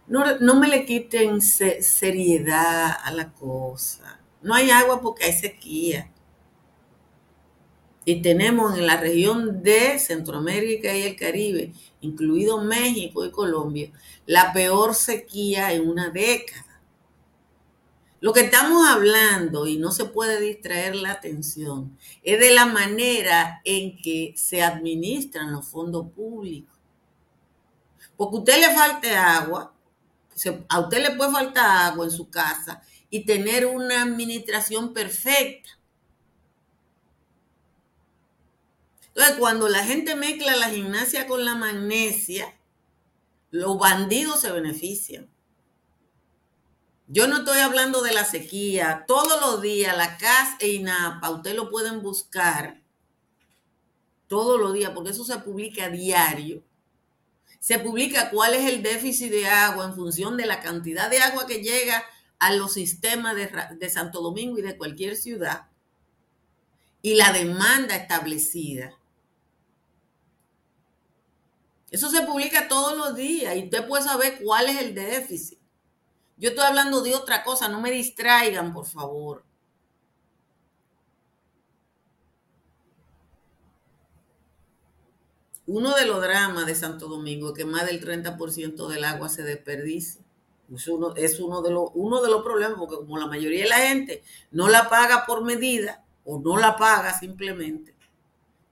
no, 0.07 0.38
no 0.38 0.61
me 0.61 0.69
le 0.69 0.85
quiten 0.85 1.41
seriedad 1.41 2.97
a 3.02 3.11
la 3.12 3.33
cosa. 3.33 4.21
No 4.43 4.55
hay 4.55 4.71
agua 4.71 5.00
porque 5.00 5.25
hay 5.25 5.33
sequía. 5.33 6.11
Y 8.05 8.21
tenemos 8.21 8.76
en 8.76 8.87
la 8.87 8.97
región 8.97 9.62
de 9.62 9.99
Centroamérica 9.99 10.97
y 10.97 11.02
el 11.02 11.17
Caribe, 11.17 11.73
incluido 12.00 12.61
México 12.61 13.25
y 13.25 13.31
Colombia, 13.31 13.93
la 14.26 14.52
peor 14.52 14.95
sequía 14.95 15.73
en 15.73 15.88
una 15.88 16.11
década. 16.11 16.72
Lo 18.23 18.33
que 18.33 18.43
estamos 18.43 18.88
hablando, 18.88 19.67
y 19.67 19.79
no 19.79 19.91
se 19.91 20.05
puede 20.05 20.41
distraer 20.41 20.95
la 20.95 21.11
atención, 21.11 21.99
es 22.23 22.38
de 22.38 22.55
la 22.55 22.67
manera 22.67 23.61
en 23.64 23.97
que 24.00 24.33
se 24.37 24.62
administran 24.62 25.50
los 25.50 25.67
fondos 25.67 26.07
públicos. 26.12 26.79
Porque 28.17 28.37
a 28.37 28.38
usted 28.38 28.61
le 28.61 28.76
falte 28.76 29.17
agua, 29.17 29.75
a 30.69 30.79
usted 30.79 31.02
le 31.02 31.17
puede 31.17 31.33
faltar 31.33 31.91
agua 31.91 32.05
en 32.05 32.12
su 32.12 32.31
casa 32.31 32.81
y 33.11 33.26
tener 33.26 33.67
una 33.67 34.02
administración 34.02 34.95
perfecta. 34.95 35.71
Entonces, 39.09 39.37
cuando 39.37 39.69
la 39.69 39.85
gente 39.85 40.14
mezcla 40.14 40.55
la 40.55 40.71
gimnasia 40.71 41.26
con 41.26 41.45
la 41.45 41.57
magnesia, 41.57 42.57
los 43.50 43.76
bandidos 43.81 44.43
se 44.43 44.52
benefician. 44.52 45.32
Yo 47.09 47.26
no 47.26 47.38
estoy 47.38 47.59
hablando 47.61 48.02
de 48.02 48.12
la 48.12 48.25
sequía. 48.25 49.04
Todos 49.06 49.40
los 49.40 49.62
días, 49.62 49.97
la 49.97 50.16
CAS 50.16 50.56
e 50.61 50.68
INAPA, 50.68 51.30
ustedes 51.30 51.56
lo 51.56 51.71
pueden 51.71 52.02
buscar 52.02 52.80
todos 54.28 54.59
los 54.59 54.73
días, 54.73 54.92
porque 54.94 55.11
eso 55.11 55.25
se 55.25 55.38
publica 55.38 55.90
diario. 55.90 56.62
Se 57.61 57.78
publica 57.78 58.30
cuál 58.30 58.54
es 58.54 58.73
el 58.73 58.82
déficit 58.82 59.30
de 59.30 59.47
agua 59.47 59.85
en 59.85 59.94
función 59.94 60.37
de 60.37 60.47
la 60.47 60.61
cantidad 60.61 61.11
de 61.11 61.18
agua 61.18 61.47
que 61.47 61.62
llega 61.62 62.02
a 62.38 62.52
los 62.54 62.73
sistemas 62.73 63.37
de, 63.37 63.50
de 63.78 63.90
Santo 63.90 64.21
Domingo 64.21 64.59
y 64.59 64.62
de 64.62 64.76
cualquier 64.76 65.16
ciudad 65.16 65.68
y 67.02 67.16
la 67.16 67.32
demanda 67.32 67.97
establecida. 67.97 68.97
Eso 71.90 72.09
se 72.09 72.23
publica 72.23 72.68
todos 72.68 72.97
los 72.97 73.14
días 73.14 73.54
y 73.56 73.64
usted 73.64 73.87
puede 73.87 74.04
saber 74.04 74.38
cuál 74.42 74.71
es 74.71 74.80
el 74.80 74.94
déficit. 74.94 75.59
Yo 76.43 76.49
estoy 76.49 76.65
hablando 76.65 77.03
de 77.03 77.15
otra 77.15 77.45
cosa, 77.45 77.69
no 77.69 77.81
me 77.81 77.93
distraigan, 77.93 78.73
por 78.73 78.85
favor. 78.85 79.45
Uno 85.69 85.95
de 85.95 86.05
los 86.05 86.21
dramas 86.21 86.67
de 86.67 86.75
Santo 86.75 87.07
Domingo 87.07 87.51
es 87.51 87.55
que 87.55 87.65
más 87.65 87.87
del 87.87 88.05
30% 88.05 88.89
del 88.89 89.05
agua 89.05 89.29
se 89.29 89.45
desperdicia. 89.45 90.21
Es 90.75 90.89
uno, 90.89 91.13
de 91.63 91.71
los, 91.71 92.43
problemas, 92.43 92.77
porque 92.77 92.97
como 92.97 93.19
la 93.19 93.27
mayoría 93.29 93.63
de 93.63 93.69
la 93.69 93.77
gente 93.77 94.25
no 94.51 94.69
la 94.69 94.89
paga 94.89 95.25
por 95.27 95.45
medida 95.45 96.05
o 96.25 96.41
no 96.41 96.57
la 96.57 96.75
paga 96.77 97.17
simplemente. 97.17 97.95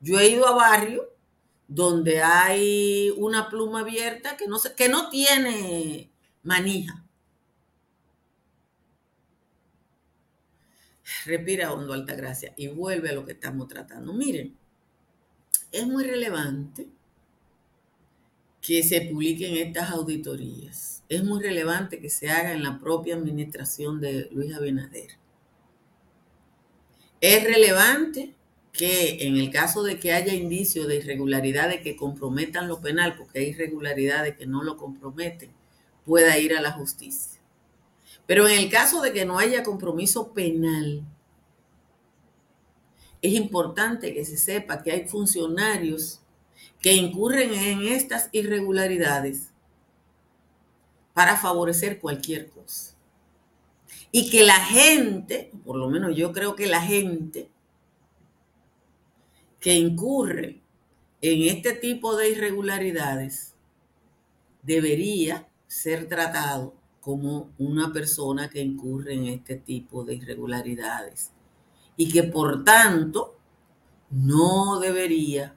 Yo 0.01 0.19
he 0.19 0.27
ido 0.29 0.45
a 0.49 0.57
barrios 0.57 1.07
donde 1.69 2.21
hay 2.21 3.15
una 3.17 3.49
pluma 3.49 3.81
abierta 3.83 4.37
que 4.37 4.89
no 4.89 5.09
tiene 5.09 6.11
manija. 6.43 7.05
Respira 11.25 11.73
hondo, 11.73 11.93
Altagracia, 11.93 12.53
y 12.57 12.69
vuelve 12.69 13.11
a 13.11 13.13
lo 13.13 13.25
que 13.25 13.33
estamos 13.33 13.69
tratando. 13.69 14.13
Miren, 14.13 14.57
es 15.73 15.87
muy 15.87 16.05
relevante 16.05 16.89
que 18.61 18.83
se 18.83 19.01
publiquen 19.03 19.57
estas 19.57 19.91
auditorías. 19.91 21.03
Es 21.09 21.25
muy 21.25 21.43
relevante 21.43 21.99
que 21.99 22.11
se 22.11 22.31
haga 22.31 22.53
en 22.53 22.63
la 22.63 22.79
propia 22.79 23.17
administración 23.17 24.01
de 24.01 24.29
Luis 24.33 24.55
Abinader. 24.55 25.19
Es 27.21 27.45
relevante 27.45 28.35
que 28.73 29.27
en 29.27 29.37
el 29.37 29.51
caso 29.51 29.83
de 29.83 29.99
que 29.99 30.13
haya 30.13 30.35
indicios 30.35 30.87
de 30.87 30.97
irregularidades 30.97 31.83
que 31.83 31.97
comprometan 31.97 32.69
lo 32.69 32.81
penal, 32.81 33.17
porque 33.17 33.41
hay 33.41 33.49
irregularidades 33.49 34.37
que 34.37 34.47
no 34.47 34.63
lo 34.63 34.77
comprometen, 34.77 35.51
pueda 36.05 36.39
ir 36.39 36.55
a 36.55 36.63
la 36.63 36.73
justicia. 36.73 37.40
Pero 38.31 38.47
en 38.47 38.61
el 38.61 38.71
caso 38.71 39.03
de 39.03 39.13
que 39.13 39.25
no 39.25 39.41
haya 39.41 39.65
compromiso 39.65 40.33
penal, 40.33 41.03
es 43.21 43.33
importante 43.33 44.15
que 44.15 44.25
se 44.25 44.37
sepa 44.37 44.85
que 44.85 44.93
hay 44.93 45.09
funcionarios 45.09 46.21
que 46.81 46.93
incurren 46.93 47.53
en 47.53 47.89
estas 47.89 48.29
irregularidades 48.31 49.51
para 51.13 51.37
favorecer 51.37 51.99
cualquier 51.99 52.49
cosa. 52.51 52.95
Y 54.13 54.31
que 54.31 54.45
la 54.45 54.65
gente, 54.65 55.51
por 55.65 55.75
lo 55.75 55.89
menos 55.89 56.15
yo 56.15 56.33
creo 56.33 56.55
que 56.55 56.69
la 56.69 56.83
gente 56.83 57.51
que 59.59 59.75
incurre 59.75 60.61
en 61.21 61.49
este 61.57 61.73
tipo 61.73 62.15
de 62.15 62.31
irregularidades 62.31 63.55
debería 64.63 65.49
ser 65.67 66.07
tratado 66.07 66.80
como 67.01 67.51
una 67.59 67.93
persona 67.93 68.49
que 68.49 68.61
incurre 68.61 69.15
en 69.15 69.27
este 69.27 69.57
tipo 69.57 70.05
de 70.05 70.15
irregularidades 70.15 71.31
y 71.97 72.11
que 72.11 72.25
por 72.25 72.65
tanto 72.65 73.37
no 74.11 74.81
debería 74.81 75.55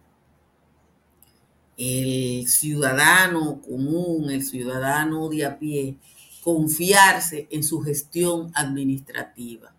el 1.78 2.48
ciudadano 2.48 3.62
común, 3.62 4.30
el 4.30 4.44
ciudadano 4.44 5.28
de 5.30 5.46
a 5.46 5.60
pie, 5.60 5.98
confiarse 6.44 7.48
en 7.50 7.64
su 7.64 7.82
gestión 7.82 8.52
administrativa. 8.54 9.74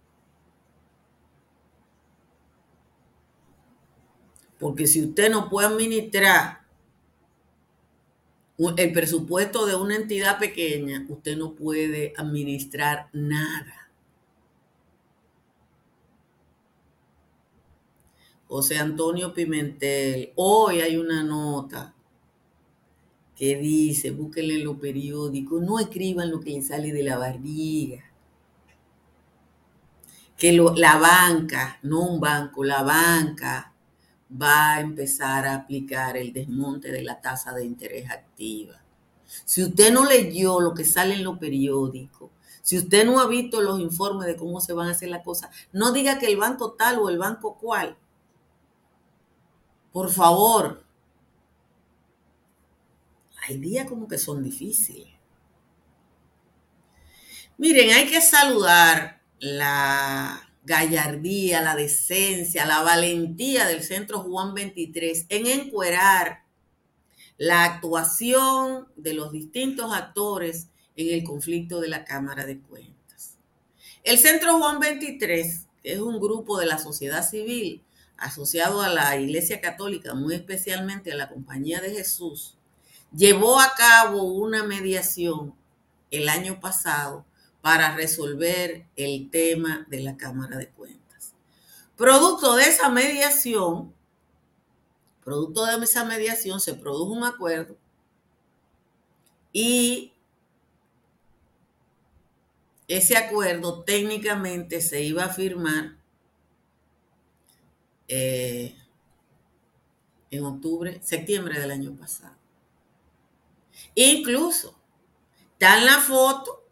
Porque 4.58 4.86
si 4.86 5.02
usted 5.02 5.30
no 5.30 5.48
puede 5.48 5.68
administrar 5.68 6.63
el 8.58 8.92
presupuesto 8.92 9.66
de 9.66 9.74
una 9.74 9.96
entidad 9.96 10.38
pequeña, 10.38 11.04
usted 11.08 11.36
no 11.36 11.54
puede 11.54 12.12
administrar 12.16 13.08
nada. 13.12 13.90
José 18.46 18.78
Antonio 18.78 19.34
Pimentel, 19.34 20.32
hoy 20.36 20.80
hay 20.80 20.96
una 20.96 21.24
nota 21.24 21.92
que 23.34 23.56
dice, 23.56 24.12
búsquenle 24.12 24.54
en 24.54 24.64
los 24.64 24.76
periódicos, 24.76 25.60
no 25.60 25.80
escriban 25.80 26.30
lo 26.30 26.38
que 26.40 26.50
les 26.50 26.68
sale 26.68 26.92
de 26.92 27.02
la 27.02 27.18
barriga. 27.18 28.04
Que 30.36 30.52
la 30.52 30.98
banca, 30.98 31.80
no 31.82 32.00
un 32.08 32.20
banco, 32.20 32.62
la 32.62 32.82
banca 32.82 33.73
va 34.40 34.74
a 34.74 34.80
empezar 34.80 35.46
a 35.46 35.54
aplicar 35.54 36.16
el 36.16 36.32
desmonte 36.32 36.90
de 36.90 37.02
la 37.02 37.20
tasa 37.20 37.52
de 37.52 37.64
interés 37.64 38.10
activa. 38.10 38.80
Si 39.44 39.62
usted 39.62 39.92
no 39.92 40.04
leyó 40.04 40.60
lo 40.60 40.74
que 40.74 40.84
sale 40.84 41.14
en 41.14 41.24
los 41.24 41.38
periódicos, 41.38 42.30
si 42.62 42.78
usted 42.78 43.04
no 43.04 43.20
ha 43.20 43.26
visto 43.26 43.60
los 43.60 43.80
informes 43.80 44.26
de 44.26 44.36
cómo 44.36 44.60
se 44.60 44.72
van 44.72 44.88
a 44.88 44.92
hacer 44.92 45.10
las 45.10 45.22
cosas, 45.22 45.50
no 45.72 45.92
diga 45.92 46.18
que 46.18 46.26
el 46.26 46.36
banco 46.36 46.72
tal 46.72 46.98
o 46.98 47.10
el 47.10 47.18
banco 47.18 47.56
cual 47.58 47.96
por 49.94 50.10
favor. 50.10 50.84
Hay 53.46 53.58
días 53.58 53.88
como 53.88 54.08
que 54.08 54.18
son 54.18 54.42
difíciles. 54.42 55.14
Miren, 57.58 57.90
hay 57.90 58.08
que 58.08 58.20
saludar 58.20 59.22
la 59.38 60.43
gallardía, 60.64 61.60
la 61.60 61.76
decencia, 61.76 62.66
la 62.66 62.82
valentía 62.82 63.66
del 63.66 63.82
Centro 63.82 64.20
Juan 64.20 64.54
23 64.54 65.26
en 65.28 65.46
encuerar 65.46 66.44
la 67.36 67.64
actuación 67.64 68.88
de 68.96 69.14
los 69.14 69.32
distintos 69.32 69.92
actores 69.92 70.68
en 70.96 71.12
el 71.14 71.24
conflicto 71.24 71.80
de 71.80 71.88
la 71.88 72.04
Cámara 72.04 72.46
de 72.46 72.60
Cuentas. 72.60 73.36
El 74.04 74.18
Centro 74.18 74.58
Juan 74.58 74.78
23, 74.80 75.66
que 75.82 75.92
es 75.92 75.98
un 75.98 76.20
grupo 76.20 76.58
de 76.58 76.66
la 76.66 76.78
sociedad 76.78 77.28
civil 77.28 77.82
asociado 78.16 78.80
a 78.80 78.88
la 78.88 79.16
Iglesia 79.18 79.60
Católica, 79.60 80.14
muy 80.14 80.34
especialmente 80.34 81.12
a 81.12 81.16
la 81.16 81.28
Compañía 81.28 81.80
de 81.80 81.90
Jesús, 81.90 82.56
llevó 83.14 83.60
a 83.60 83.74
cabo 83.76 84.22
una 84.22 84.62
mediación 84.62 85.54
el 86.10 86.28
año 86.28 86.60
pasado 86.60 87.26
para 87.64 87.96
resolver 87.96 88.86
el 88.94 89.30
tema 89.30 89.86
de 89.88 90.00
la 90.00 90.18
Cámara 90.18 90.58
de 90.58 90.68
Cuentas. 90.68 91.32
Producto 91.96 92.56
de 92.56 92.64
esa 92.64 92.90
mediación, 92.90 93.94
producto 95.24 95.64
de 95.64 95.82
esa 95.82 96.04
mediación 96.04 96.60
se 96.60 96.74
produjo 96.74 97.14
un 97.14 97.24
acuerdo 97.24 97.78
y 99.50 100.12
ese 102.86 103.16
acuerdo 103.16 103.82
técnicamente 103.82 104.82
se 104.82 105.02
iba 105.02 105.24
a 105.24 105.30
firmar 105.30 105.96
eh, 108.08 108.76
en 110.30 110.44
octubre, 110.44 111.00
septiembre 111.02 111.58
del 111.58 111.70
año 111.70 111.96
pasado. 111.96 112.36
Incluso 113.94 114.78
está 115.54 115.78
en 115.78 115.86
la 115.86 115.98
foto, 116.00 116.63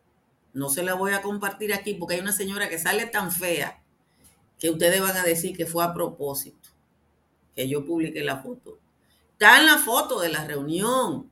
no 0.52 0.68
se 0.68 0.82
la 0.82 0.94
voy 0.94 1.12
a 1.12 1.22
compartir 1.22 1.72
aquí 1.72 1.94
porque 1.94 2.14
hay 2.14 2.20
una 2.20 2.32
señora 2.32 2.68
que 2.68 2.78
sale 2.78 3.06
tan 3.06 3.32
fea 3.32 3.82
que 4.58 4.70
ustedes 4.70 5.00
van 5.00 5.16
a 5.16 5.24
decir 5.24 5.56
que 5.56 5.66
fue 5.66 5.84
a 5.84 5.92
propósito, 5.92 6.68
que 7.54 7.68
yo 7.68 7.84
publiqué 7.84 8.22
la 8.22 8.42
foto. 8.42 8.78
Está 9.32 9.58
en 9.58 9.66
la 9.66 9.78
foto 9.78 10.20
de 10.20 10.28
la 10.28 10.44
reunión 10.44 11.30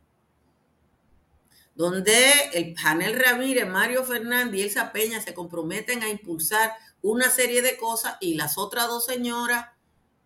donde 1.75 2.13
el 2.53 2.77
Janel 2.77 3.19
Ramírez, 3.19 3.67
Mario 3.67 4.05
Fernández 4.05 4.61
y 4.61 4.63
Elsa 4.65 4.93
Peña 4.93 5.21
se 5.21 5.33
comprometen 5.33 6.03
a 6.03 6.11
impulsar 6.11 6.73
una 7.03 7.31
serie 7.31 7.63
de 7.63 7.77
cosas 7.77 8.17
y 8.21 8.35
las 8.35 8.59
otras 8.59 8.89
dos 8.89 9.07
señoras 9.07 9.67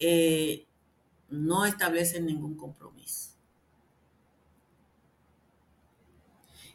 eh, 0.00 0.66
no 1.28 1.64
establecen 1.64 2.26
ningún 2.26 2.56
compromiso. 2.56 3.30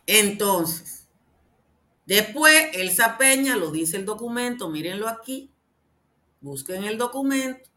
Entonces, 0.05 0.99
después 2.10 2.69
Elsa 2.74 3.17
Peña, 3.17 3.56
lo 3.56 3.72
dice 3.72 3.98
el 3.98 4.06
documento, 4.06 4.67
mírenlo 4.67 5.08
aquí, 5.08 5.52
busquen 6.41 6.84
el 6.84 6.98
documento, 6.98 7.69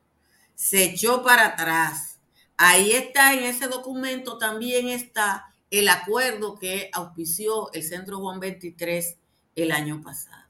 se 0.54 0.84
echó 0.84 1.22
para 1.22 1.48
atrás. 1.48 2.18
Ahí 2.56 2.92
está, 2.92 3.34
en 3.34 3.44
ese 3.44 3.68
documento 3.68 4.38
también 4.38 4.88
está 4.88 5.52
el 5.70 5.88
acuerdo 5.88 6.58
que 6.58 6.90
auspició 6.92 7.72
el 7.72 7.82
Centro 7.82 8.20
Juan 8.20 8.40
23 8.40 9.16
el 9.54 9.70
año 9.70 10.02
pasado. 10.02 10.46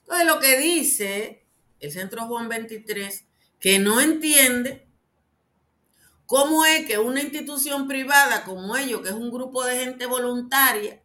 Entonces, 0.00 0.26
lo 0.26 0.38
que 0.38 0.58
dice 0.58 1.46
el 1.80 1.90
Centro 1.90 2.26
Juan 2.26 2.48
23 2.48 3.24
que 3.58 3.78
no 3.78 4.00
entiende 4.00 4.86
cómo 6.26 6.64
es 6.64 6.86
que 6.86 6.98
una 6.98 7.22
institución 7.22 7.88
privada 7.88 8.44
como 8.44 8.76
ellos, 8.76 9.00
que 9.00 9.08
es 9.08 9.14
un 9.14 9.30
grupo 9.30 9.64
de 9.64 9.84
gente 9.84 10.06
voluntaria, 10.06 11.01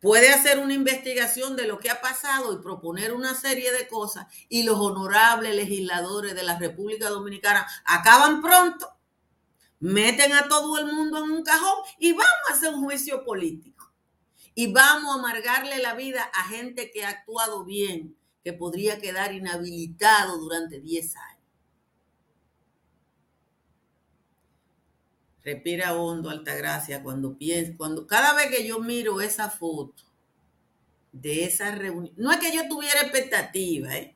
puede 0.00 0.30
hacer 0.30 0.58
una 0.58 0.74
investigación 0.74 1.56
de 1.56 1.66
lo 1.66 1.78
que 1.78 1.90
ha 1.90 2.00
pasado 2.00 2.52
y 2.52 2.62
proponer 2.62 3.12
una 3.12 3.34
serie 3.34 3.72
de 3.72 3.88
cosas 3.88 4.26
y 4.48 4.62
los 4.62 4.78
honorables 4.78 5.54
legisladores 5.54 6.34
de 6.34 6.42
la 6.42 6.58
República 6.58 7.08
Dominicana 7.08 7.66
acaban 7.84 8.42
pronto, 8.42 8.88
meten 9.80 10.32
a 10.32 10.48
todo 10.48 10.78
el 10.78 10.86
mundo 10.86 11.24
en 11.24 11.30
un 11.30 11.42
cajón 11.42 11.78
y 11.98 12.12
vamos 12.12 12.26
a 12.48 12.54
hacer 12.54 12.74
un 12.74 12.84
juicio 12.84 13.24
político. 13.24 13.92
Y 14.54 14.72
vamos 14.72 15.16
a 15.16 15.18
amargarle 15.18 15.78
la 15.78 15.94
vida 15.94 16.30
a 16.34 16.44
gente 16.44 16.90
que 16.90 17.04
ha 17.04 17.08
actuado 17.08 17.64
bien, 17.64 18.16
que 18.44 18.52
podría 18.52 18.98
quedar 19.00 19.32
inhabilitado 19.32 20.36
durante 20.38 20.78
10 20.78 21.16
años. 21.16 21.31
Respira 25.44 25.94
hondo, 25.94 26.30
Altagracia, 26.30 27.02
cuando 27.02 27.36
pienso, 27.36 27.74
cuando 27.76 28.06
cada 28.06 28.34
vez 28.34 28.46
que 28.46 28.66
yo 28.66 28.78
miro 28.78 29.20
esa 29.20 29.50
foto 29.50 30.04
de 31.12 31.44
esa 31.44 31.74
reunión, 31.74 32.14
no 32.16 32.30
es 32.30 32.38
que 32.38 32.54
yo 32.54 32.68
tuviera 32.68 33.00
expectativa, 33.00 33.96
¿eh? 33.96 34.14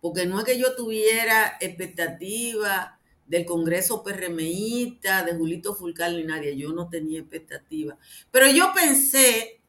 porque 0.00 0.26
no 0.26 0.38
es 0.38 0.44
que 0.44 0.58
yo 0.58 0.74
tuviera 0.74 1.56
expectativa 1.60 2.98
del 3.26 3.46
Congreso 3.46 4.02
PRMista, 4.02 5.22
de 5.22 5.34
Julito 5.34 5.74
Fulcal 5.74 6.16
ni 6.16 6.24
nadie, 6.24 6.56
yo 6.56 6.72
no 6.72 6.88
tenía 6.88 7.20
expectativa. 7.20 7.96
Pero 8.30 8.50
yo 8.50 8.72
pensé 8.74 9.60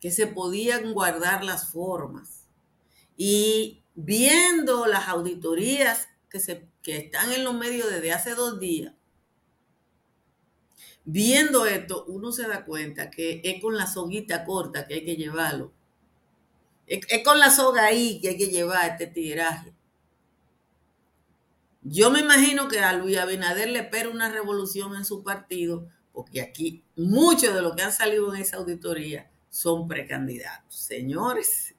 que 0.00 0.10
se 0.10 0.26
podían 0.26 0.92
guardar 0.92 1.44
las 1.44 1.70
formas. 1.70 2.46
Y 3.16 3.82
viendo 3.94 4.86
las 4.86 5.08
auditorías 5.08 6.08
que, 6.28 6.40
se, 6.40 6.66
que 6.82 6.96
están 6.96 7.32
en 7.32 7.44
los 7.44 7.54
medios 7.54 7.90
desde 7.90 8.12
hace 8.12 8.34
dos 8.34 8.58
días, 8.58 8.94
viendo 11.06 11.66
esto, 11.66 12.04
uno 12.08 12.32
se 12.32 12.46
da 12.46 12.64
cuenta 12.64 13.10
que 13.10 13.40
es 13.42 13.62
con 13.62 13.76
la 13.76 13.86
soguita 13.86 14.44
corta 14.44 14.86
que 14.86 14.94
hay 14.94 15.04
que 15.04 15.16
llevarlo. 15.16 15.72
Es, 16.86 17.00
con 17.24 17.38
la 17.38 17.50
soga 17.50 17.86
ahí 17.86 18.20
que 18.20 18.30
hay 18.30 18.36
que 18.36 18.48
llevar 18.48 18.90
este 18.90 19.06
tiraje. 19.06 19.72
Yo 21.82 22.10
me 22.10 22.20
imagino 22.20 22.68
que 22.68 22.80
a 22.80 22.92
Luis 22.92 23.16
Abinader 23.16 23.70
le 23.70 23.78
espera 23.78 24.08
una 24.08 24.30
revolución 24.30 24.96
en 24.96 25.04
su 25.04 25.22
partido, 25.22 25.88
porque 26.12 26.40
aquí 26.40 26.82
muchos 26.96 27.54
de 27.54 27.62
los 27.62 27.76
que 27.76 27.82
han 27.82 27.92
salido 27.92 28.34
en 28.34 28.42
esa 28.42 28.56
auditoría 28.56 29.30
son 29.48 29.86
precandidatos. 29.86 30.74
Señores, 30.74 31.76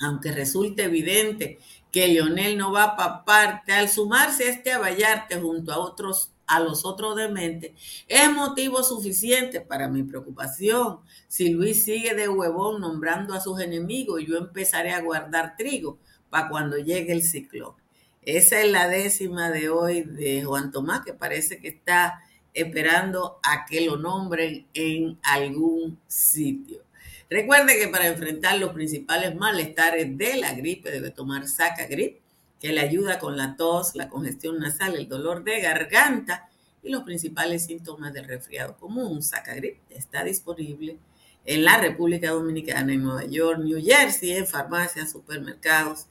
Aunque 0.00 0.32
resulte 0.32 0.84
evidente 0.84 1.58
que 1.90 2.08
Lionel 2.08 2.56
no 2.56 2.72
va 2.72 2.96
para 2.96 3.24
parte, 3.24 3.72
al 3.72 3.88
sumarse 3.88 4.48
este 4.48 4.72
a 4.72 4.78
Vallarte 4.78 5.40
junto 5.40 5.72
a 5.72 5.78
otros 5.78 6.32
a 6.50 6.58
los 6.58 6.84
otros 6.84 7.14
dementes, 7.14 7.70
es 8.08 8.32
motivo 8.32 8.82
suficiente 8.82 9.60
para 9.60 9.86
mi 9.86 10.02
preocupación. 10.02 10.98
Si 11.28 11.50
Luis 11.50 11.84
sigue 11.84 12.12
de 12.14 12.28
huevón 12.28 12.80
nombrando 12.80 13.34
a 13.34 13.40
sus 13.40 13.60
enemigos, 13.60 14.24
yo 14.26 14.36
empezaré 14.36 14.90
a 14.90 15.00
guardar 15.00 15.54
trigo 15.56 15.98
para 16.28 16.48
cuando 16.48 16.76
llegue 16.76 17.12
el 17.12 17.22
ciclón. 17.22 17.74
Esa 18.22 18.60
es 18.60 18.70
la 18.70 18.88
décima 18.88 19.50
de 19.50 19.68
hoy 19.68 20.02
de 20.02 20.42
Juan 20.42 20.72
Tomás, 20.72 21.02
que 21.04 21.14
parece 21.14 21.60
que 21.60 21.68
está 21.68 22.20
esperando 22.52 23.38
a 23.44 23.64
que 23.64 23.82
lo 23.82 23.96
nombren 23.96 24.66
en 24.74 25.20
algún 25.22 26.00
sitio. 26.08 26.82
Recuerde 27.30 27.78
que 27.78 27.86
para 27.86 28.08
enfrentar 28.08 28.58
los 28.58 28.72
principales 28.72 29.36
malestares 29.36 30.18
de 30.18 30.36
la 30.36 30.52
gripe 30.52 30.90
debe 30.90 31.12
tomar 31.12 31.46
Saca 31.46 31.86
Grip, 31.86 32.18
que 32.58 32.72
le 32.72 32.80
ayuda 32.80 33.20
con 33.20 33.36
la 33.36 33.56
tos, 33.56 33.94
la 33.94 34.08
congestión 34.08 34.58
nasal, 34.58 34.96
el 34.96 35.08
dolor 35.08 35.44
de 35.44 35.60
garganta 35.60 36.48
y 36.82 36.90
los 36.90 37.04
principales 37.04 37.66
síntomas 37.66 38.12
del 38.12 38.24
resfriado 38.24 38.76
común. 38.76 39.22
Saca 39.22 39.54
Grip 39.54 39.78
está 39.90 40.24
disponible 40.24 40.98
en 41.44 41.64
la 41.64 41.78
República 41.78 42.30
Dominicana, 42.30 42.92
en 42.92 43.04
Nueva 43.04 43.24
York, 43.24 43.60
New 43.60 43.80
Jersey, 43.80 44.32
en 44.32 44.48
farmacias, 44.48 45.12
supermercados, 45.12 46.06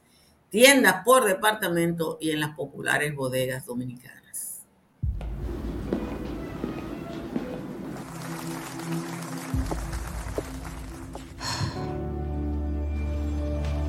tiendas 0.49 1.03
por 1.03 1.25
departamento 1.25 2.17
y 2.21 2.31
en 2.31 2.39
las 2.39 2.55
populares 2.55 3.13
bodegas 3.13 3.65
dominicanas. 3.65 4.18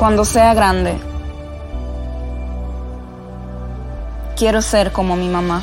Cuando 0.00 0.24
sea 0.24 0.54
grande, 0.54 0.94
quiero 4.34 4.62
ser 4.62 4.92
como 4.92 5.14
mi 5.14 5.28
mamá. 5.28 5.62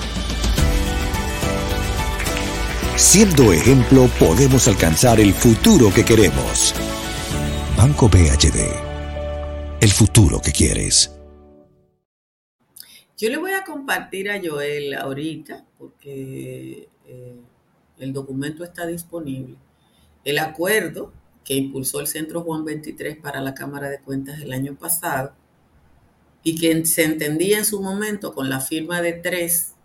Siendo 2.96 3.52
ejemplo, 3.52 4.08
podemos 4.20 4.68
alcanzar 4.68 5.20
el 5.20 5.34
futuro 5.34 5.92
que 5.92 6.06
queremos. 6.06 6.76
Banco 7.76 8.10
BHD. 8.10 8.60
El 9.82 9.90
futuro 9.90 10.40
que 10.40 10.52
quieres. 10.52 11.20
Yo 13.18 13.32
le 13.32 13.38
voy 13.38 13.54
a 13.54 13.64
compartir 13.64 14.30
a 14.30 14.40
Joel 14.40 14.94
ahorita, 14.94 15.66
porque 15.80 16.88
eh, 17.08 17.36
el 17.98 18.14
documento 18.14 18.64
está 18.64 18.86
disponible. 18.86 19.56
El 20.24 20.38
acuerdo 20.38 21.12
que 21.48 21.54
impulsó 21.54 22.02
el 22.02 22.08
Centro 22.08 22.42
Juan 22.42 22.66
23 22.66 23.20
para 23.20 23.40
la 23.40 23.54
Cámara 23.54 23.90
de 23.90 24.02
Cuentas 24.02 24.42
el 24.42 24.52
año 24.52 24.76
pasado 24.76 25.34
y 26.44 26.60
que 26.60 26.86
se 26.86 27.06
entendía 27.06 27.58
en 27.58 27.64
su 27.64 27.82
momento 27.82 28.34
con 28.34 28.50
la 28.50 28.60
firma 28.60 29.02
de 29.02 29.14
tres 29.14 29.76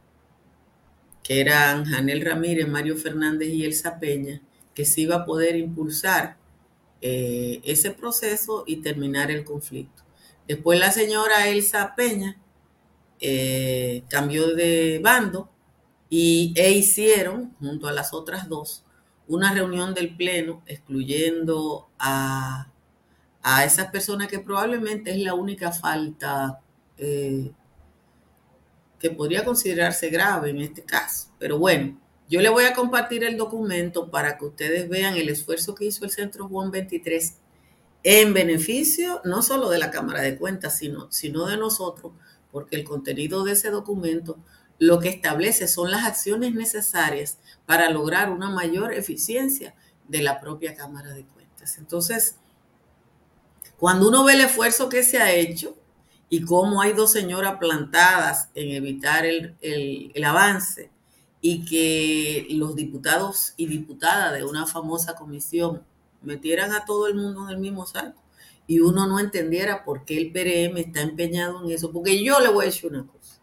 que 1.23 1.41
eran 1.41 1.85
Janel 1.85 2.25
Ramírez, 2.25 2.67
Mario 2.67 2.97
Fernández 2.97 3.51
y 3.51 3.65
Elsa 3.65 4.01
Peña, 4.01 4.43
que 4.75 4.85
se 4.85 5.03
iba 5.03 5.15
a 5.15 5.25
poder 5.25 5.55
impulsar 5.55 6.37
eh, 7.01 7.61
ese 7.63 7.93
proceso 7.93 8.65
y 8.67 8.79
terminar 8.79 9.31
el 9.31 9.45
conflicto. 9.45 10.03
Después 10.49 10.81
la 10.81 10.91
señora 10.91 11.47
Elsa 11.49 11.95
Peña 11.95 12.41
eh, 13.21 14.03
cambió 14.09 14.53
de 14.57 14.99
bando 15.01 15.49
y, 16.11 16.55
e 16.57 16.73
hicieron, 16.73 17.55
junto 17.61 17.87
a 17.87 17.93
las 17.93 18.13
otras 18.13 18.49
dos, 18.49 18.83
una 19.29 19.53
reunión 19.53 19.95
del 19.95 20.17
Pleno 20.17 20.63
excluyendo 20.67 21.89
a, 21.99 22.71
a 23.43 23.65
esas 23.65 23.91
personas 23.91 24.29
que 24.29 24.39
probablemente 24.39 25.11
es 25.11 25.19
la 25.19 25.35
única 25.35 25.73
falta 25.73 26.61
eh, 26.99 27.51
que 28.99 29.11
podría 29.11 29.45
considerarse 29.45 30.11
grave 30.11 30.51
en 30.51 30.61
este 30.61 30.83
caso. 30.83 31.29
Pero 31.39 31.59
bueno, 31.59 31.99
yo 32.29 32.41
le 32.41 32.49
voy 32.49 32.65
a 32.65 32.73
compartir 32.73 33.25
el 33.25 33.37
documento 33.37 34.11
para 34.11 34.39
que 34.39 34.45
ustedes 34.45 34.89
vean 34.89 35.17
el 35.17 35.29
esfuerzo 35.29 35.75
que 35.75 35.87
hizo 35.87 36.05
el 36.05 36.11
Centro 36.11 36.49
Juan 36.49 36.71
23 36.71 37.39
en 38.05 38.33
beneficio 38.33 39.21
no 39.25 39.43
solo 39.43 39.69
de 39.71 39.79
la 39.79 39.91
Cámara 39.91 40.23
de 40.23 40.37
Cuentas, 40.37 40.79
sino, 40.79 41.11
sino 41.11 41.47
de 41.47 41.57
nosotros, 41.57 42.13
porque 42.51 42.77
el 42.77 42.85
contenido 42.85 43.45
de 43.45 43.53
ese 43.53 43.71
documento 43.71 44.39
lo 44.79 44.99
que 44.99 45.09
establece 45.09 45.69
son 45.69 45.91
las 45.91 46.05
acciones 46.05 46.55
necesarias 46.55 47.39
para 47.67 47.91
lograr 47.91 48.31
una 48.31 48.51
mayor 48.51 48.93
eficiencia 48.93 49.75
de 50.09 50.23
la 50.23 50.41
propia 50.41 50.75
Cámara 50.75 51.15
de 51.15 51.25
Cuentas. 51.25 51.79
Entonces, 51.79 52.37
cuando 53.77 54.09
uno 54.09 54.25
ve 54.25 54.35
el 54.35 54.41
esfuerzo 54.41 54.89
que 54.89 55.03
se 55.03 55.19
ha 55.19 55.33
hecho, 55.33 55.77
y 56.33 56.41
cómo 56.47 56.81
hay 56.81 56.95
dos 56.95 57.13
señoras 57.13 57.59
plantadas 57.59 58.49
en 58.55 58.71
evitar 58.71 59.27
el, 59.27 60.25
avance 60.25 60.91
y 61.43 61.67
que 61.67 62.47
los 62.53 62.75
diputados 62.75 63.53
y 63.59 63.67
diputadas 63.67 64.33
de 64.33 64.43
una 64.43 64.67
famosa 64.67 65.15
comisión 65.15 65.85
metieran 66.23 66.73
a 66.73 66.87
todo 66.87 67.07
el 67.07 67.17
mundo 67.17 67.45
en 67.45 67.51
el 67.51 67.59
mismo 67.59 67.85
saco 67.85 68.19
y 68.67 68.81
uno 68.81 69.07
no 69.07 69.21
entendiera 69.21 69.85
por 69.85 70.07
qué 70.07 70.17
el 70.17 70.33
PRM 70.33 70.79
está 70.79 71.03
empeñado 71.03 71.63
en 71.63 71.71
eso. 71.71 71.93
Porque 71.93 72.25
yo 72.25 72.41
le 72.41 72.49
voy 72.49 72.65
a 72.65 72.69
decir 72.69 72.91
una 72.91 73.07
cosa. 73.07 73.42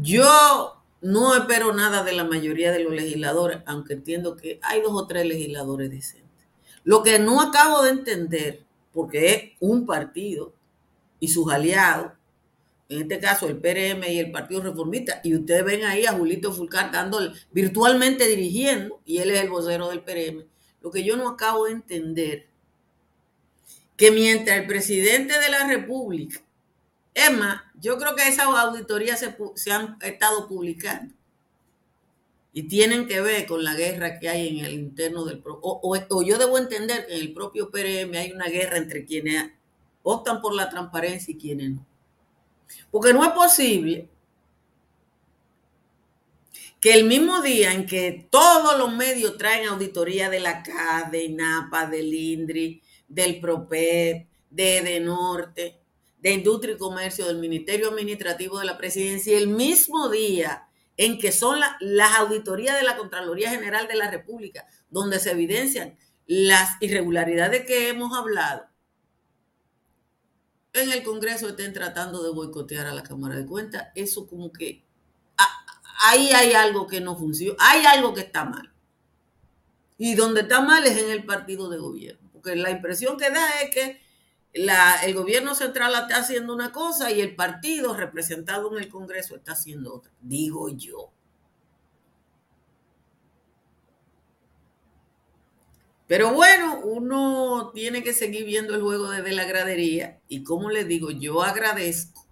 Yo 0.00 0.82
no 1.02 1.36
espero 1.36 1.72
nada 1.72 2.02
de 2.02 2.12
la 2.12 2.24
mayoría 2.24 2.72
de 2.72 2.82
los 2.82 2.92
legisladores, 2.92 3.58
aunque 3.64 3.92
entiendo 3.92 4.36
que 4.36 4.58
hay 4.62 4.80
dos 4.80 4.92
o 4.92 5.06
tres 5.06 5.24
legisladores 5.24 5.88
decentes. 5.88 6.48
Lo 6.82 7.04
que 7.04 7.20
no 7.20 7.40
acabo 7.40 7.82
de 7.82 7.90
entender, 7.90 8.64
porque 8.92 9.32
es 9.32 9.42
un 9.60 9.86
partido, 9.86 10.52
y 11.20 11.28
sus 11.28 11.50
aliados, 11.52 12.12
en 12.88 13.02
este 13.02 13.20
caso 13.20 13.46
el 13.46 13.58
PRM 13.58 14.04
y 14.08 14.18
el 14.18 14.32
Partido 14.32 14.62
Reformista, 14.62 15.20
y 15.22 15.36
ustedes 15.36 15.64
ven 15.64 15.84
ahí 15.84 16.06
a 16.06 16.12
Julito 16.12 16.52
Fulcar 16.52 16.90
dándole, 16.90 17.32
virtualmente 17.52 18.26
dirigiendo, 18.26 19.00
y 19.04 19.18
él 19.18 19.30
es 19.30 19.40
el 19.40 19.48
vocero 19.48 19.88
del 19.90 20.02
PRM. 20.02 20.44
Lo 20.82 20.90
que 20.90 21.04
yo 21.04 21.16
no 21.16 21.28
acabo 21.28 21.66
de 21.66 21.72
entender, 21.72 22.48
que 23.96 24.10
mientras 24.10 24.58
el 24.58 24.66
presidente 24.66 25.38
de 25.38 25.48
la 25.50 25.68
República, 25.68 26.43
Emma, 27.14 27.72
yo 27.80 27.96
creo 27.96 28.16
que 28.16 28.26
esas 28.26 28.46
auditorías 28.46 29.20
se, 29.54 29.72
han 29.72 29.96
estado 30.02 30.48
publicando 30.48 31.14
y 32.52 32.64
tienen 32.64 33.06
que 33.06 33.20
ver 33.20 33.46
con 33.46 33.62
la 33.62 33.74
guerra 33.74 34.18
que 34.18 34.28
hay 34.28 34.48
en 34.48 34.64
el 34.64 34.74
interno 34.74 35.24
del... 35.24 35.42
O, 35.46 35.80
o 35.82 36.22
yo 36.22 36.38
debo 36.38 36.58
entender 36.58 37.06
que 37.06 37.14
en 37.14 37.20
el 37.20 37.32
propio 37.32 37.70
PRM 37.70 38.14
hay 38.14 38.32
una 38.32 38.46
guerra 38.46 38.78
entre 38.78 39.04
quienes 39.04 39.52
optan 40.02 40.40
por 40.40 40.54
la 40.54 40.68
transparencia 40.68 41.32
y 41.32 41.38
quienes 41.38 41.70
no. 41.70 41.86
Porque 42.90 43.12
no 43.12 43.24
es 43.24 43.30
posible 43.30 44.08
que 46.80 46.94
el 46.94 47.04
mismo 47.04 47.40
día 47.40 47.72
en 47.72 47.86
que 47.86 48.26
todos 48.28 48.76
los 48.76 48.92
medios 48.92 49.38
traen 49.38 49.68
auditoría 49.68 50.28
de 50.28 50.40
la 50.40 50.62
CAD, 50.62 51.06
de 51.06 51.24
INAPA, 51.24 51.86
del 51.86 52.12
INDRI, 52.12 52.82
del 53.08 53.40
PROPEP, 53.40 54.26
de 54.50 54.82
de 54.82 55.00
Norte, 55.00 55.83
de 56.24 56.32
Industria 56.32 56.74
y 56.74 56.78
Comercio, 56.78 57.26
del 57.26 57.36
Ministerio 57.36 57.90
Administrativo 57.90 58.58
de 58.58 58.64
la 58.64 58.78
Presidencia, 58.78 59.36
el 59.36 59.46
mismo 59.46 60.08
día 60.08 60.66
en 60.96 61.18
que 61.18 61.32
son 61.32 61.60
las 61.80 62.14
auditorías 62.16 62.78
de 62.78 62.82
la 62.82 62.96
Contraloría 62.96 63.50
General 63.50 63.86
de 63.86 63.94
la 63.94 64.10
República, 64.10 64.66
donde 64.88 65.20
se 65.20 65.32
evidencian 65.32 65.98
las 66.26 66.80
irregularidades 66.80 67.66
que 67.66 67.90
hemos 67.90 68.16
hablado, 68.16 68.64
en 70.72 70.92
el 70.92 71.02
Congreso 71.02 71.50
estén 71.50 71.74
tratando 71.74 72.22
de 72.22 72.30
boicotear 72.30 72.86
a 72.86 72.94
la 72.94 73.02
Cámara 73.02 73.36
de 73.36 73.44
Cuentas, 73.44 73.88
eso 73.94 74.26
como 74.26 74.50
que 74.50 74.82
ah, 75.36 75.66
ahí 76.06 76.30
hay 76.32 76.54
algo 76.54 76.86
que 76.86 77.02
no 77.02 77.18
funciona, 77.18 77.58
hay 77.60 77.84
algo 77.84 78.14
que 78.14 78.22
está 78.22 78.46
mal. 78.46 78.72
Y 79.98 80.14
donde 80.14 80.40
está 80.40 80.62
mal 80.62 80.86
es 80.86 80.96
en 80.96 81.10
el 81.10 81.26
partido 81.26 81.68
de 81.68 81.76
gobierno, 81.76 82.30
porque 82.32 82.56
la 82.56 82.70
impresión 82.70 83.18
que 83.18 83.28
da 83.28 83.60
es 83.60 83.74
que 83.74 84.03
el 84.54 85.14
gobierno 85.14 85.54
central 85.54 85.92
está 85.94 86.18
haciendo 86.18 86.54
una 86.54 86.70
cosa 86.70 87.10
y 87.10 87.20
el 87.20 87.34
partido 87.34 87.94
representado 87.94 88.70
en 88.72 88.82
el 88.82 88.88
Congreso 88.88 89.34
está 89.34 89.52
haciendo 89.52 89.94
otra, 89.94 90.12
digo 90.20 90.68
yo. 90.70 91.10
Pero 96.06 96.32
bueno, 96.34 96.80
uno 96.84 97.72
tiene 97.74 98.02
que 98.02 98.12
seguir 98.12 98.44
viendo 98.44 98.74
el 98.74 98.82
juego 98.82 99.10
desde 99.10 99.32
la 99.32 99.44
gradería 99.44 100.20
y 100.28 100.44
como 100.44 100.70
les 100.70 100.86
digo, 100.86 101.10
yo 101.10 101.42
agradezco 101.42 102.24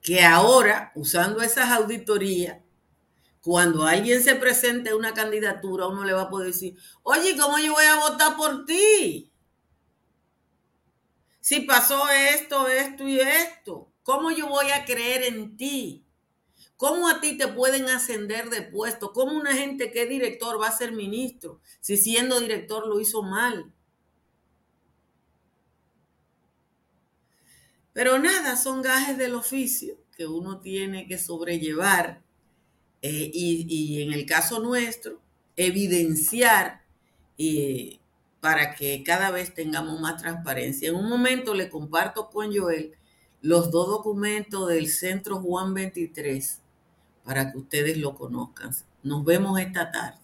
que 0.00 0.24
ahora, 0.24 0.90
usando 0.96 1.42
esas 1.42 1.70
auditorías, 1.70 2.58
cuando 3.40 3.84
alguien 3.86 4.22
se 4.22 4.34
presente 4.34 4.94
una 4.94 5.14
candidatura, 5.14 5.86
uno 5.86 6.04
le 6.04 6.12
va 6.12 6.22
a 6.22 6.30
poder 6.30 6.48
decir, 6.48 6.76
oye, 7.02 7.36
¿cómo 7.36 7.58
yo 7.58 7.72
voy 7.72 7.84
a 7.84 7.96
votar 7.96 8.36
por 8.36 8.64
ti? 8.64 9.31
Si 11.42 11.62
pasó 11.62 12.08
esto, 12.08 12.68
esto 12.68 13.08
y 13.08 13.18
esto, 13.18 13.92
¿cómo 14.04 14.30
yo 14.30 14.48
voy 14.48 14.70
a 14.70 14.84
creer 14.84 15.24
en 15.24 15.56
ti? 15.56 16.06
¿Cómo 16.76 17.08
a 17.08 17.20
ti 17.20 17.36
te 17.36 17.48
pueden 17.48 17.88
ascender 17.88 18.48
de 18.48 18.62
puesto? 18.62 19.12
¿Cómo 19.12 19.32
una 19.32 19.52
gente 19.52 19.90
que 19.90 20.04
es 20.04 20.08
director 20.08 20.60
va 20.60 20.68
a 20.68 20.78
ser 20.78 20.92
ministro 20.92 21.60
si 21.80 21.96
siendo 21.96 22.38
director 22.38 22.86
lo 22.86 23.00
hizo 23.00 23.24
mal? 23.24 23.72
Pero 27.92 28.20
nada, 28.20 28.56
son 28.56 28.80
gajes 28.80 29.18
del 29.18 29.34
oficio 29.34 29.96
que 30.16 30.28
uno 30.28 30.60
tiene 30.60 31.08
que 31.08 31.18
sobrellevar 31.18 32.22
eh, 33.02 33.32
y, 33.34 34.00
en 34.00 34.12
el 34.12 34.26
caso 34.26 34.60
nuestro, 34.60 35.20
evidenciar 35.56 36.84
eh, 37.36 37.98
para 38.42 38.74
que 38.74 39.04
cada 39.04 39.30
vez 39.30 39.54
tengamos 39.54 40.00
más 40.00 40.20
transparencia. 40.20 40.88
En 40.88 40.96
un 40.96 41.08
momento 41.08 41.54
le 41.54 41.70
comparto 41.70 42.28
con 42.28 42.52
Joel 42.52 42.92
los 43.40 43.70
dos 43.70 43.86
documentos 43.86 44.68
del 44.68 44.88
Centro 44.88 45.40
Juan 45.40 45.72
23 45.74 46.60
para 47.22 47.52
que 47.52 47.58
ustedes 47.58 47.98
lo 47.98 48.16
conozcan. 48.16 48.74
Nos 49.04 49.24
vemos 49.24 49.60
esta 49.60 49.92
tarde. 49.92 50.18